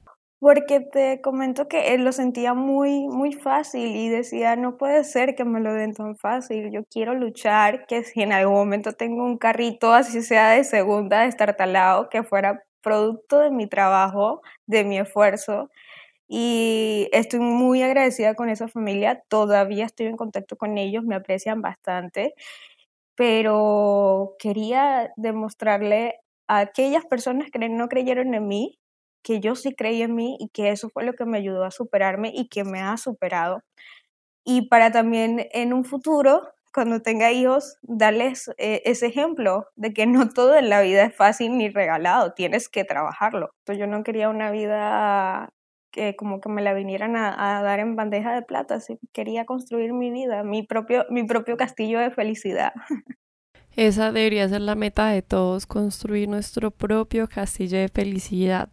Porque 0.42 0.78
te 0.80 1.20
comento 1.20 1.66
que 1.66 1.94
él 1.94 2.04
lo 2.04 2.12
sentía 2.12 2.54
muy, 2.54 3.08
muy 3.08 3.32
fácil 3.32 3.96
y 3.96 4.08
decía, 4.08 4.54
no 4.54 4.76
puede 4.76 5.02
ser 5.02 5.34
que 5.34 5.44
me 5.44 5.58
lo 5.60 5.74
den 5.74 5.94
tan 5.94 6.16
fácil, 6.16 6.70
yo 6.70 6.84
quiero 6.84 7.12
luchar, 7.14 7.86
que 7.86 8.04
si 8.04 8.22
en 8.22 8.32
algún 8.32 8.54
momento 8.54 8.92
tengo 8.92 9.24
un 9.24 9.36
carrito, 9.36 9.92
así 9.92 10.22
sea 10.22 10.50
de 10.50 10.62
segunda, 10.62 11.22
destartalado, 11.22 12.08
que 12.08 12.22
fuera 12.22 12.62
producto 12.82 13.40
de 13.40 13.50
mi 13.50 13.66
trabajo, 13.66 14.40
de 14.66 14.84
mi 14.84 14.98
esfuerzo. 15.00 15.70
Y 16.28 17.08
estoy 17.12 17.40
muy 17.40 17.82
agradecida 17.82 18.34
con 18.34 18.50
esa 18.50 18.68
familia, 18.68 19.22
todavía 19.28 19.86
estoy 19.86 20.06
en 20.06 20.16
contacto 20.16 20.56
con 20.56 20.78
ellos, 20.78 21.04
me 21.04 21.16
aprecian 21.16 21.62
bastante, 21.62 22.34
pero 23.16 24.36
quería 24.38 25.12
demostrarle 25.16 26.16
a 26.48 26.60
aquellas 26.60 27.04
personas 27.06 27.50
que 27.50 27.68
no 27.68 27.88
creyeron 27.88 28.34
en 28.34 28.48
mí 28.48 28.78
que 29.22 29.40
yo 29.40 29.54
sí 29.54 29.74
creí 29.74 30.02
en 30.02 30.14
mí 30.14 30.36
y 30.40 30.48
que 30.50 30.70
eso 30.70 30.88
fue 30.90 31.04
lo 31.04 31.14
que 31.14 31.24
me 31.24 31.38
ayudó 31.38 31.64
a 31.64 31.70
superarme 31.70 32.32
y 32.34 32.48
que 32.48 32.64
me 32.64 32.80
ha 32.80 32.96
superado. 32.96 33.62
Y 34.44 34.68
para 34.68 34.92
también 34.92 35.48
en 35.52 35.72
un 35.72 35.84
futuro, 35.84 36.42
cuando 36.72 37.02
tenga 37.02 37.32
hijos, 37.32 37.78
darles 37.82 38.50
eh, 38.58 38.82
ese 38.84 39.06
ejemplo 39.06 39.66
de 39.76 39.92
que 39.92 40.06
no 40.06 40.28
todo 40.30 40.56
en 40.56 40.70
la 40.70 40.80
vida 40.82 41.04
es 41.04 41.16
fácil 41.16 41.56
ni 41.58 41.68
regalado, 41.68 42.32
tienes 42.34 42.68
que 42.68 42.84
trabajarlo. 42.84 43.50
Entonces 43.60 43.80
yo 43.80 43.86
no 43.86 44.02
quería 44.04 44.28
una 44.30 44.50
vida 44.50 45.50
que 45.90 46.16
como 46.16 46.40
que 46.40 46.48
me 46.50 46.62
la 46.62 46.74
vinieran 46.74 47.16
a, 47.16 47.58
a, 47.58 47.62
dar 47.62 47.80
en 47.80 47.96
bandeja 47.96 48.34
de 48.34 48.42
plata, 48.42 48.78
quería 49.12 49.46
construir 49.46 49.92
mi 49.92 50.10
vida, 50.10 50.44
mi 50.44 50.62
propio, 50.62 51.06
mi 51.10 51.24
propio 51.24 51.56
castillo 51.56 51.98
de 51.98 52.10
felicidad. 52.10 52.72
Esa 53.78 54.10
debería 54.10 54.48
ser 54.48 54.62
la 54.62 54.74
meta 54.74 55.06
de 55.10 55.22
todos, 55.22 55.64
construir 55.64 56.28
nuestro 56.28 56.72
propio 56.72 57.28
castillo 57.28 57.78
de 57.78 57.88
felicidad. 57.88 58.68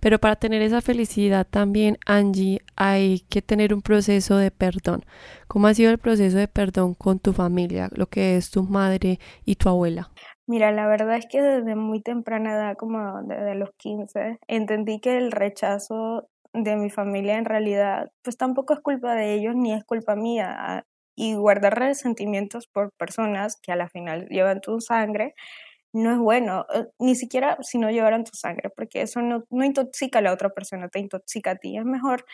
Pero 0.00 0.18
para 0.18 0.36
tener 0.36 0.62
esa 0.62 0.80
felicidad 0.80 1.46
también, 1.46 1.98
Angie, 2.06 2.62
hay 2.74 3.26
que 3.28 3.42
tener 3.42 3.74
un 3.74 3.82
proceso 3.82 4.38
de 4.38 4.50
perdón. 4.50 5.04
¿Cómo 5.48 5.66
ha 5.66 5.74
sido 5.74 5.90
el 5.90 5.98
proceso 5.98 6.38
de 6.38 6.48
perdón 6.48 6.94
con 6.94 7.18
tu 7.18 7.34
familia, 7.34 7.90
lo 7.92 8.06
que 8.06 8.38
es 8.38 8.50
tu 8.50 8.62
madre 8.62 9.18
y 9.44 9.56
tu 9.56 9.68
abuela? 9.68 10.08
Mira, 10.46 10.72
la 10.72 10.86
verdad 10.86 11.18
es 11.18 11.26
que 11.30 11.42
desde 11.42 11.74
muy 11.74 12.00
temprana 12.00 12.54
edad, 12.54 12.76
como 12.78 13.20
desde 13.24 13.54
los 13.54 13.68
15, 13.76 14.38
entendí 14.48 14.98
que 14.98 15.18
el 15.18 15.30
rechazo 15.30 16.30
de 16.54 16.76
mi 16.76 16.88
familia 16.88 17.36
en 17.36 17.44
realidad, 17.44 18.10
pues 18.22 18.38
tampoco 18.38 18.72
es 18.72 18.80
culpa 18.80 19.14
de 19.14 19.34
ellos 19.34 19.54
ni 19.54 19.74
es 19.74 19.84
culpa 19.84 20.16
mía 20.16 20.86
y 21.18 21.34
guardar 21.34 21.78
resentimientos 21.78 22.68
por 22.68 22.92
personas 22.92 23.58
que 23.60 23.72
a 23.72 23.76
la 23.76 23.88
final 23.88 24.28
llevan 24.28 24.60
tu 24.60 24.80
sangre 24.80 25.34
no 25.92 26.12
es 26.12 26.18
bueno, 26.18 26.66
eh, 26.74 26.86
ni 26.98 27.14
siquiera 27.16 27.58
si 27.62 27.78
no 27.78 27.90
llevaran 27.90 28.24
tu 28.24 28.32
sangre, 28.36 28.70
porque 28.70 29.02
eso 29.02 29.20
no, 29.22 29.44
intoxica 29.64 30.18
a 30.20 30.22
la 30.22 30.32
otra 30.32 30.50
persona, 30.50 30.88
te 30.88 30.98
intoxica 31.00 31.52
a 31.52 31.56
ti. 31.56 31.76
Es 31.78 31.84
mejor 31.84 32.24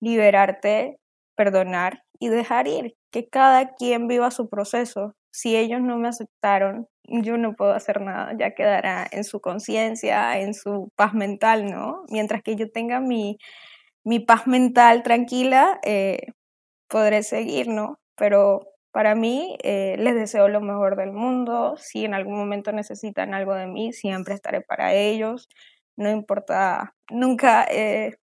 liberarte, 0.00 0.98
perdonar 1.36 2.04
y 2.20 2.28
dejar 2.28 2.68
ir, 2.68 2.96
que 3.12 3.28
cada 3.28 3.74
quien 3.74 4.08
viva 4.08 4.30
su 4.30 4.48
proceso. 4.48 5.14
Si 5.32 5.56
ellos 5.56 5.80
no 5.82 5.98
me 5.98 6.08
aceptaron, 6.08 6.88
yo 7.04 7.36
no 7.38 7.54
puedo 7.56 7.72
hacer 7.72 8.00
nada, 8.00 8.34
ya 8.38 8.54
quedará 8.54 9.06
en 9.12 9.24
su 9.24 9.40
conciencia, 9.40 10.38
en 10.40 10.54
su 10.54 10.90
paz 10.96 11.14
mental, 11.14 11.66
¿no? 11.70 12.04
Mientras 12.10 12.42
que 12.42 12.56
yo 12.56 12.70
tenga 12.70 13.00
mi, 13.00 13.38
mi 14.04 14.20
paz 14.20 14.46
mental 14.46 15.02
tranquila, 15.04 15.80
eh, 15.84 16.28
podré 16.88 17.22
seguir, 17.24 17.68
¿no? 17.68 17.98
Pero 18.16 18.68
para 18.92 19.14
mí 19.14 19.56
eh, 19.62 19.96
les 19.98 20.14
deseo 20.14 20.48
lo 20.48 20.60
mejor 20.60 20.96
del 20.96 21.12
mundo. 21.12 21.74
Si 21.76 22.04
en 22.04 22.14
algún 22.14 22.36
momento 22.36 22.72
necesitan 22.72 23.34
algo 23.34 23.54
de 23.54 23.66
mí, 23.66 23.92
siempre 23.92 24.34
estaré 24.34 24.60
para 24.60 24.94
ellos. 24.94 25.48
No 25.96 26.10
importa, 26.10 26.94
nunca 27.10 27.64
he 27.70 28.18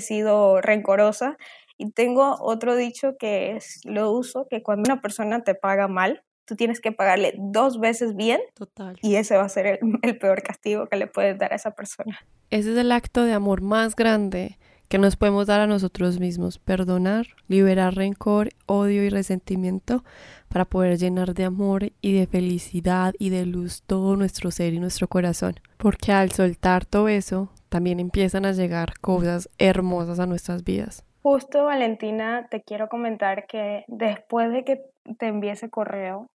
sido 0.00 0.60
rencorosa. 0.60 1.36
Y 1.78 1.90
tengo 1.90 2.36
otro 2.40 2.74
dicho 2.74 3.16
que 3.18 3.56
es, 3.56 3.80
lo 3.84 4.10
uso, 4.10 4.46
que 4.48 4.62
cuando 4.62 4.90
una 4.90 5.02
persona 5.02 5.44
te 5.44 5.54
paga 5.54 5.88
mal, 5.88 6.22
tú 6.46 6.56
tienes 6.56 6.80
que 6.80 6.92
pagarle 6.92 7.34
dos 7.36 7.78
veces 7.80 8.16
bien. 8.16 8.40
Total. 8.54 8.96
Y 9.02 9.16
ese 9.16 9.36
va 9.36 9.44
a 9.44 9.48
ser 9.48 9.66
el, 9.66 9.78
el 10.02 10.18
peor 10.18 10.42
castigo 10.42 10.86
que 10.86 10.96
le 10.96 11.06
puedes 11.06 11.38
dar 11.38 11.52
a 11.52 11.56
esa 11.56 11.72
persona. 11.72 12.18
Ese 12.50 12.72
es 12.72 12.78
el 12.78 12.92
acto 12.92 13.24
de 13.24 13.32
amor 13.32 13.60
más 13.60 13.96
grande 13.96 14.58
que 14.88 14.98
nos 14.98 15.16
podemos 15.16 15.46
dar 15.46 15.60
a 15.60 15.66
nosotros 15.66 16.20
mismos, 16.20 16.58
perdonar, 16.58 17.26
liberar 17.48 17.94
rencor, 17.94 18.50
odio 18.66 19.04
y 19.04 19.08
resentimiento 19.08 20.04
para 20.48 20.64
poder 20.64 20.98
llenar 20.98 21.34
de 21.34 21.44
amor 21.44 21.92
y 22.00 22.18
de 22.18 22.26
felicidad 22.26 23.14
y 23.18 23.30
de 23.30 23.46
luz 23.46 23.82
todo 23.82 24.16
nuestro 24.16 24.50
ser 24.50 24.74
y 24.74 24.80
nuestro 24.80 25.08
corazón. 25.08 25.54
Porque 25.76 26.12
al 26.12 26.30
soltar 26.30 26.84
todo 26.84 27.08
eso, 27.08 27.50
también 27.68 28.00
empiezan 28.00 28.46
a 28.46 28.52
llegar 28.52 28.98
cosas 29.00 29.48
hermosas 29.58 30.20
a 30.20 30.26
nuestras 30.26 30.64
vidas. 30.64 31.04
Justo, 31.22 31.64
Valentina, 31.64 32.46
te 32.50 32.62
quiero 32.62 32.88
comentar 32.88 33.46
que 33.46 33.84
después 33.88 34.52
de 34.52 34.64
que 34.64 34.82
te 35.18 35.26
envié 35.26 35.52
ese 35.52 35.68
correo, 35.68 36.28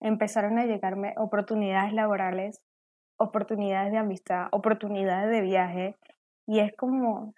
empezaron 0.00 0.58
a 0.58 0.66
llegarme 0.66 1.14
oportunidades 1.16 1.94
laborales, 1.94 2.60
oportunidades 3.18 3.92
de 3.92 3.98
amistad, 3.98 4.48
oportunidades 4.52 5.30
de 5.30 5.40
viaje, 5.40 5.96
y 6.46 6.58
es 6.58 6.76
como 6.76 7.32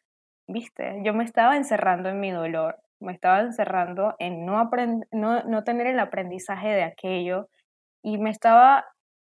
viste, 0.46 1.00
yo 1.04 1.14
me 1.14 1.24
estaba 1.24 1.56
encerrando 1.56 2.08
en 2.08 2.20
mi 2.20 2.30
dolor, 2.30 2.78
me 3.00 3.12
estaba 3.12 3.40
encerrando 3.40 4.14
en 4.18 4.44
no, 4.46 4.70
no, 5.12 5.42
no 5.44 5.64
tener 5.64 5.86
el 5.86 5.98
aprendizaje 5.98 6.68
de 6.68 6.84
aquello 6.84 7.48
y 8.02 8.18
me 8.18 8.30
estaba 8.30 8.86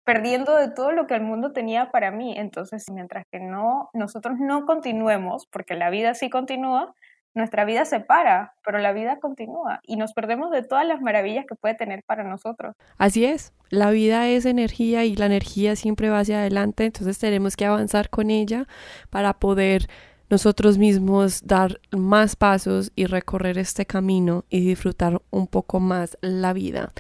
perdiendo 0.04 0.56
de 0.56 0.72
todo 0.72 0.94
lo 0.94 1.06
que 1.06 1.16
el 1.16 1.22
mundo 1.22 1.52
tenía 1.52 1.92
para 1.92 2.12
mí. 2.12 2.34
Entonces, 2.38 2.86
mientras 2.90 3.26
que 3.30 3.40
no, 3.40 3.90
nosotros 3.94 4.38
no 4.40 4.66
continuemos, 4.66 5.48
porque 5.48 5.76
la 5.76 5.90
vida 5.90 6.14
sí 6.14 6.30
continúa, 6.30 6.94
nuestra 7.34 7.66
vida 7.66 7.86
se 7.86 8.00
para, 8.00 8.54
pero 8.66 8.80
la 8.80 8.94
vida 8.94 9.20
continúa 9.20 9.80
y 9.84 9.96
nos 9.96 10.14
perdemos 10.14 10.50
de 10.52 10.64
todas 10.64 10.88
las 10.88 11.02
maravillas 11.02 11.46
que 11.46 11.56
puede 11.56 11.76
tener 11.76 12.04
para 12.06 12.24
nosotros. 12.24 12.74
Así 12.98 13.26
es, 13.26 13.54
la 13.70 13.92
vida 13.92 14.28
es 14.28 14.46
energía 14.46 15.06
y 15.06 15.16
la 15.16 15.28
energía 15.28 15.76
siempre 15.76 16.10
va 16.10 16.20
hacia 16.20 16.40
adelante, 16.40 16.86
entonces 16.86 17.20
tenemos 17.20 17.56
que 17.56 17.66
avanzar 17.66 18.10
con 18.10 18.32
ella 18.32 18.66
para 19.10 19.34
poder 19.34 19.88
nosotros 20.30 20.78
mismos 20.78 21.46
dar 21.46 21.80
más 21.92 22.36
pasos 22.36 22.92
y 22.96 23.06
recorrer 23.06 23.58
este 23.58 23.86
camino 23.86 24.46
y 24.50 24.62
disfrutar 24.62 25.22
un 25.30 25.48
poco 25.48 25.80
más 25.80 26.18
la 26.22 26.54
vida. 26.54 26.92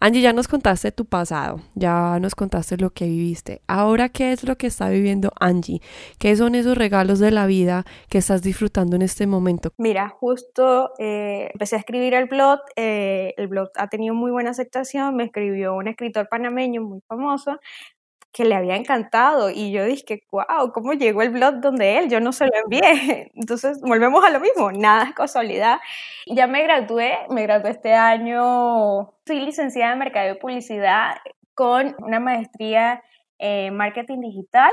Angie, 0.00 0.22
ya 0.22 0.32
nos 0.32 0.48
contaste 0.48 0.92
tu 0.92 1.04
pasado, 1.04 1.60
ya 1.74 2.18
nos 2.20 2.34
contaste 2.34 2.76
lo 2.76 2.90
que 2.90 3.06
viviste. 3.06 3.60
Ahora, 3.66 4.08
¿qué 4.08 4.32
es 4.32 4.44
lo 4.44 4.56
que 4.56 4.68
está 4.68 4.88
viviendo 4.88 5.32
Angie? 5.40 5.80
¿Qué 6.18 6.36
son 6.36 6.54
esos 6.54 6.78
regalos 6.78 7.18
de 7.18 7.30
la 7.30 7.46
vida 7.46 7.84
que 8.08 8.18
estás 8.18 8.42
disfrutando 8.42 8.96
en 8.96 9.02
este 9.02 9.26
momento? 9.26 9.72
Mira, 9.78 10.08
justo 10.08 10.92
eh, 10.98 11.50
empecé 11.52 11.76
a 11.76 11.80
escribir 11.80 12.14
el 12.14 12.26
blog, 12.26 12.60
eh, 12.76 13.34
el 13.36 13.48
blog 13.48 13.70
ha 13.76 13.88
tenido 13.88 14.14
muy 14.14 14.30
buena 14.30 14.50
aceptación, 14.50 15.16
me 15.16 15.24
escribió 15.24 15.74
un 15.74 15.88
escritor 15.88 16.28
panameño 16.28 16.82
muy 16.82 17.00
famoso, 17.08 17.58
que 18.36 18.44
le 18.44 18.54
había 18.54 18.76
encantado 18.76 19.48
y 19.48 19.72
yo 19.72 19.86
dije, 19.86 20.22
wow, 20.30 20.70
¿cómo 20.74 20.92
llegó 20.92 21.22
el 21.22 21.30
blog 21.30 21.60
donde 21.62 21.96
él? 21.96 22.10
Yo 22.10 22.20
no 22.20 22.32
se 22.32 22.44
lo 22.44 22.52
envié. 22.54 23.32
Entonces, 23.34 23.80
volvemos 23.80 24.22
a 24.22 24.28
lo 24.28 24.40
mismo, 24.40 24.72
nada 24.72 25.04
es 25.04 25.14
casualidad. 25.14 25.78
Ya 26.26 26.46
me 26.46 26.62
gradué, 26.62 27.16
me 27.30 27.44
gradué 27.44 27.70
este 27.70 27.94
año, 27.94 29.14
soy 29.26 29.40
licenciada 29.40 29.94
en 29.94 29.98
Mercado 30.00 30.34
y 30.34 30.38
Publicidad 30.38 31.16
con 31.54 31.96
una 31.98 32.20
maestría 32.20 33.02
en 33.38 33.74
Marketing 33.74 34.20
Digital 34.20 34.72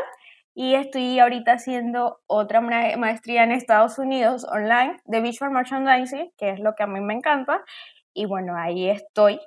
y 0.53 0.75
estoy 0.75 1.17
ahorita 1.19 1.53
haciendo 1.53 2.19
otra 2.27 2.59
maestría 2.59 3.45
en 3.45 3.53
Estados 3.53 3.97
Unidos 3.97 4.45
online 4.51 4.99
de 5.05 5.21
Visual 5.21 5.51
Merchandising, 5.51 6.33
que 6.37 6.49
es 6.49 6.59
lo 6.59 6.75
que 6.75 6.83
a 6.83 6.87
mí 6.87 6.99
me 6.99 7.13
encanta. 7.13 7.63
Y 8.13 8.25
bueno, 8.25 8.57
ahí 8.57 8.89
estoy 8.89 9.39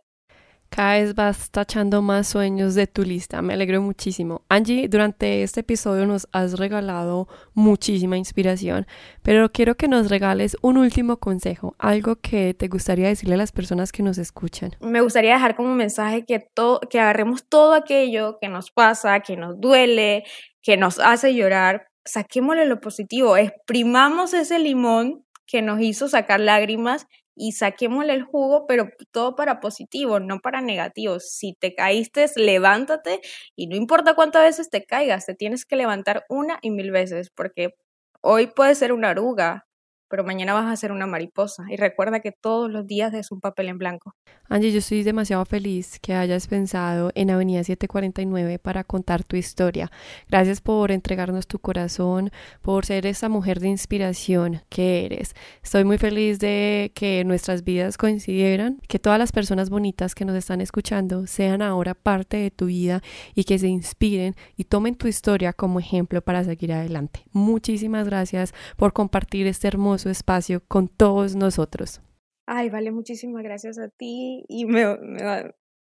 cada 0.76 0.98
vez 0.98 1.14
vas 1.14 1.50
tachando 1.50 2.02
más 2.02 2.28
sueños 2.28 2.74
de 2.74 2.86
tu 2.86 3.02
lista. 3.02 3.40
Me 3.40 3.54
alegro 3.54 3.80
muchísimo. 3.80 4.42
Angie, 4.50 4.88
durante 4.88 5.42
este 5.42 5.60
episodio 5.60 6.04
nos 6.04 6.28
has 6.32 6.58
regalado 6.58 7.28
muchísima 7.54 8.18
inspiración, 8.18 8.86
pero 9.22 9.50
quiero 9.50 9.76
que 9.76 9.88
nos 9.88 10.10
regales 10.10 10.54
un 10.60 10.76
último 10.76 11.16
consejo, 11.16 11.74
algo 11.78 12.16
que 12.16 12.52
te 12.52 12.68
gustaría 12.68 13.08
decirle 13.08 13.36
a 13.36 13.38
las 13.38 13.52
personas 13.52 13.90
que 13.90 14.02
nos 14.02 14.18
escuchan. 14.18 14.72
Me 14.82 15.00
gustaría 15.00 15.32
dejar 15.32 15.56
como 15.56 15.74
mensaje 15.74 16.26
que, 16.26 16.46
que 16.90 17.00
agarremos 17.00 17.48
todo 17.48 17.72
aquello 17.72 18.36
que 18.38 18.50
nos 18.50 18.70
pasa, 18.70 19.20
que 19.20 19.38
nos 19.38 19.58
duele, 19.58 20.24
que 20.60 20.76
nos 20.76 20.98
hace 20.98 21.34
llorar, 21.34 21.86
saquémosle 22.04 22.66
lo 22.66 22.82
positivo, 22.82 23.38
exprimamos 23.38 24.34
ese 24.34 24.58
limón 24.58 25.24
que 25.46 25.62
nos 25.62 25.80
hizo 25.80 26.06
sacar 26.06 26.40
lágrimas 26.40 27.06
y 27.36 27.52
saquémosle 27.52 28.14
el 28.14 28.24
jugo, 28.24 28.66
pero 28.66 28.88
todo 29.12 29.36
para 29.36 29.60
positivo, 29.60 30.20
no 30.20 30.40
para 30.40 30.60
negativo. 30.62 31.20
Si 31.20 31.54
te 31.60 31.74
caíste, 31.74 32.26
levántate 32.36 33.20
y 33.56 33.68
no 33.68 33.76
importa 33.76 34.14
cuántas 34.16 34.42
veces 34.44 34.70
te 34.70 34.84
caigas, 34.84 35.26
te 35.26 35.34
tienes 35.34 35.64
que 35.66 35.76
levantar 35.76 36.24
una 36.28 36.58
y 36.62 36.70
mil 36.70 36.90
veces, 36.90 37.30
porque 37.30 37.74
hoy 38.22 38.48
puede 38.48 38.74
ser 38.74 38.92
una 38.92 39.10
oruga, 39.10 39.66
pero 40.08 40.24
mañana 40.24 40.54
vas 40.54 40.66
a 40.66 40.76
ser 40.76 40.92
una 40.92 41.06
mariposa. 41.06 41.64
Y 41.68 41.76
recuerda 41.76 42.20
que 42.20 42.32
todos 42.32 42.70
los 42.70 42.86
días 42.86 43.12
es 43.14 43.32
un 43.32 43.40
papel 43.40 43.68
en 43.68 43.78
blanco. 43.78 44.14
Angie, 44.48 44.70
yo 44.70 44.78
estoy 44.78 45.02
demasiado 45.02 45.44
feliz 45.44 45.98
que 46.00 46.14
hayas 46.14 46.46
pensado 46.46 47.10
en 47.14 47.30
Avenida 47.30 47.64
749 47.64 48.58
para 48.60 48.84
contar 48.84 49.24
tu 49.24 49.36
historia. 49.36 49.90
Gracias 50.28 50.60
por 50.60 50.92
entregarnos 50.92 51.48
tu 51.48 51.58
corazón, 51.58 52.30
por 52.62 52.86
ser 52.86 53.06
esa 53.06 53.28
mujer 53.28 53.58
de 53.58 53.68
inspiración 53.68 54.62
que 54.68 55.04
eres. 55.06 55.34
Estoy 55.62 55.84
muy 55.84 55.98
feliz 55.98 56.38
de 56.38 56.92
que 56.94 57.24
nuestras 57.24 57.64
vidas 57.64 57.98
coincidieran, 57.98 58.80
que 58.88 59.00
todas 59.00 59.18
las 59.18 59.32
personas 59.32 59.68
bonitas 59.68 60.14
que 60.14 60.24
nos 60.24 60.36
están 60.36 60.60
escuchando 60.60 61.26
sean 61.26 61.62
ahora 61.62 61.94
parte 61.94 62.36
de 62.36 62.50
tu 62.52 62.66
vida 62.66 63.02
y 63.34 63.44
que 63.44 63.58
se 63.58 63.66
inspiren 63.66 64.36
y 64.56 64.64
tomen 64.64 64.94
tu 64.94 65.08
historia 65.08 65.52
como 65.52 65.80
ejemplo 65.80 66.22
para 66.22 66.44
seguir 66.44 66.72
adelante. 66.72 67.24
Muchísimas 67.32 68.06
gracias 68.06 68.54
por 68.76 68.92
compartir 68.92 69.48
este 69.48 69.66
hermoso 69.66 69.95
espacio 70.04 70.62
con 70.68 70.88
todos 70.88 71.34
nosotros. 71.34 72.02
Ay, 72.46 72.70
vale, 72.70 72.92
muchísimas 72.92 73.42
gracias 73.42 73.78
a 73.78 73.88
ti 73.88 74.44
y 74.48 74.66
me, 74.66 74.84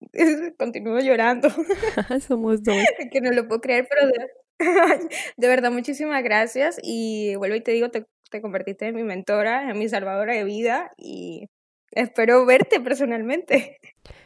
continúo 0.58 1.00
llorando. 1.00 1.48
Somos 2.26 2.62
dos. 2.62 2.76
que 3.10 3.20
no 3.20 3.32
lo 3.32 3.46
puedo 3.48 3.60
creer, 3.60 3.86
pero 3.88 4.08
de, 5.36 5.48
verdad, 5.48 5.70
muchísimas 5.70 6.22
gracias 6.22 6.78
y 6.82 7.34
vuelvo 7.36 7.56
y 7.56 7.60
te 7.60 7.72
digo, 7.72 7.90
te, 7.90 8.06
te 8.30 8.40
convertiste 8.40 8.86
en 8.86 8.94
mi 8.94 9.02
mentora, 9.02 9.70
en 9.70 9.78
mi 9.78 9.88
salvadora 9.88 10.34
de 10.34 10.44
vida 10.44 10.92
y 10.96 11.48
espero 11.90 12.46
verte 12.46 12.80
personalmente. 12.80 13.78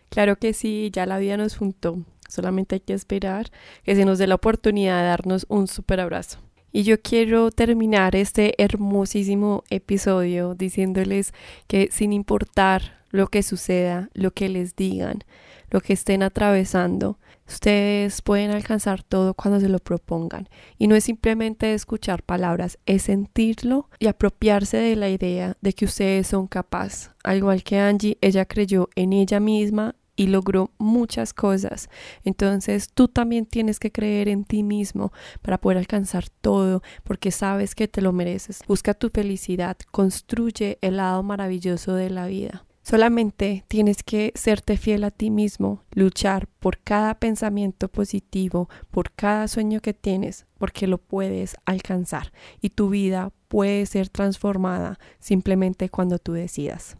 Claro 0.08 0.36
que 0.36 0.52
sí, 0.52 0.90
ya 0.92 1.06
la 1.06 1.18
vida 1.18 1.36
nos 1.36 1.56
juntó. 1.56 2.04
Solamente 2.28 2.76
hay 2.76 2.80
que 2.80 2.92
esperar 2.92 3.46
que 3.82 3.96
se 3.96 4.04
nos 4.04 4.18
dé 4.18 4.28
la 4.28 4.36
oportunidad 4.36 5.00
de 5.00 5.08
darnos 5.08 5.46
un 5.48 5.66
súper 5.66 6.00
abrazo. 6.00 6.38
Y 6.72 6.84
yo 6.84 7.00
quiero 7.00 7.50
terminar 7.50 8.14
este 8.14 8.54
hermosísimo 8.62 9.64
episodio 9.70 10.54
diciéndoles 10.54 11.32
que 11.66 11.88
sin 11.90 12.12
importar 12.12 13.00
lo 13.10 13.26
que 13.26 13.42
suceda, 13.42 14.08
lo 14.14 14.30
que 14.30 14.48
les 14.48 14.76
digan, 14.76 15.24
lo 15.70 15.80
que 15.80 15.92
estén 15.92 16.22
atravesando, 16.22 17.18
ustedes 17.46 18.22
pueden 18.22 18.52
alcanzar 18.52 19.02
todo 19.02 19.34
cuando 19.34 19.58
se 19.58 19.68
lo 19.68 19.80
propongan. 19.80 20.48
Y 20.78 20.86
no 20.86 20.94
es 20.94 21.04
simplemente 21.04 21.74
escuchar 21.74 22.22
palabras, 22.22 22.78
es 22.86 23.02
sentirlo 23.02 23.88
y 23.98 24.06
apropiarse 24.06 24.76
de 24.76 24.96
la 24.96 25.08
idea 25.08 25.56
de 25.60 25.72
que 25.72 25.84
ustedes 25.84 26.28
son 26.28 26.46
capaces. 26.46 27.10
Al 27.24 27.38
igual 27.38 27.64
que 27.64 27.78
Angie, 27.78 28.18
ella 28.20 28.44
creyó 28.44 28.88
en 28.94 29.12
ella 29.12 29.40
misma 29.40 29.96
y 30.20 30.26
logró 30.26 30.70
muchas 30.76 31.32
cosas. 31.32 31.88
Entonces 32.24 32.90
tú 32.92 33.08
también 33.08 33.46
tienes 33.46 33.80
que 33.80 33.90
creer 33.90 34.28
en 34.28 34.44
ti 34.44 34.62
mismo 34.62 35.14
para 35.40 35.58
poder 35.58 35.78
alcanzar 35.78 36.28
todo 36.28 36.82
porque 37.04 37.30
sabes 37.30 37.74
que 37.74 37.88
te 37.88 38.02
lo 38.02 38.12
mereces. 38.12 38.60
Busca 38.68 38.92
tu 38.92 39.08
felicidad, 39.08 39.78
construye 39.90 40.76
el 40.82 40.98
lado 40.98 41.22
maravilloso 41.22 41.94
de 41.94 42.10
la 42.10 42.26
vida. 42.26 42.66
Solamente 42.90 43.64
tienes 43.68 44.02
que 44.02 44.32
serte 44.34 44.76
fiel 44.76 45.04
a 45.04 45.12
ti 45.12 45.30
mismo, 45.30 45.84
luchar 45.92 46.48
por 46.58 46.80
cada 46.80 47.14
pensamiento 47.20 47.86
positivo, 47.86 48.68
por 48.90 49.12
cada 49.12 49.46
sueño 49.46 49.78
que 49.78 49.94
tienes, 49.94 50.44
porque 50.58 50.88
lo 50.88 50.98
puedes 50.98 51.54
alcanzar 51.66 52.32
y 52.60 52.70
tu 52.70 52.88
vida 52.88 53.30
puede 53.46 53.86
ser 53.86 54.08
transformada 54.08 54.98
simplemente 55.20 55.88
cuando 55.88 56.18
tú 56.18 56.32
decidas. 56.32 56.96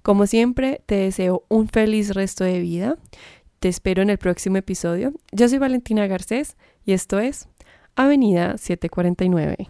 Como 0.00 0.26
siempre, 0.26 0.80
te 0.86 0.94
deseo 0.94 1.44
un 1.50 1.68
feliz 1.68 2.14
resto 2.14 2.44
de 2.44 2.60
vida. 2.60 2.96
Te 3.58 3.68
espero 3.68 4.00
en 4.00 4.08
el 4.08 4.16
próximo 4.16 4.56
episodio. 4.56 5.12
Yo 5.30 5.46
soy 5.46 5.58
Valentina 5.58 6.06
Garcés 6.06 6.56
y 6.86 6.94
esto 6.94 7.18
es 7.18 7.48
Avenida 7.96 8.56
749. 8.56 9.68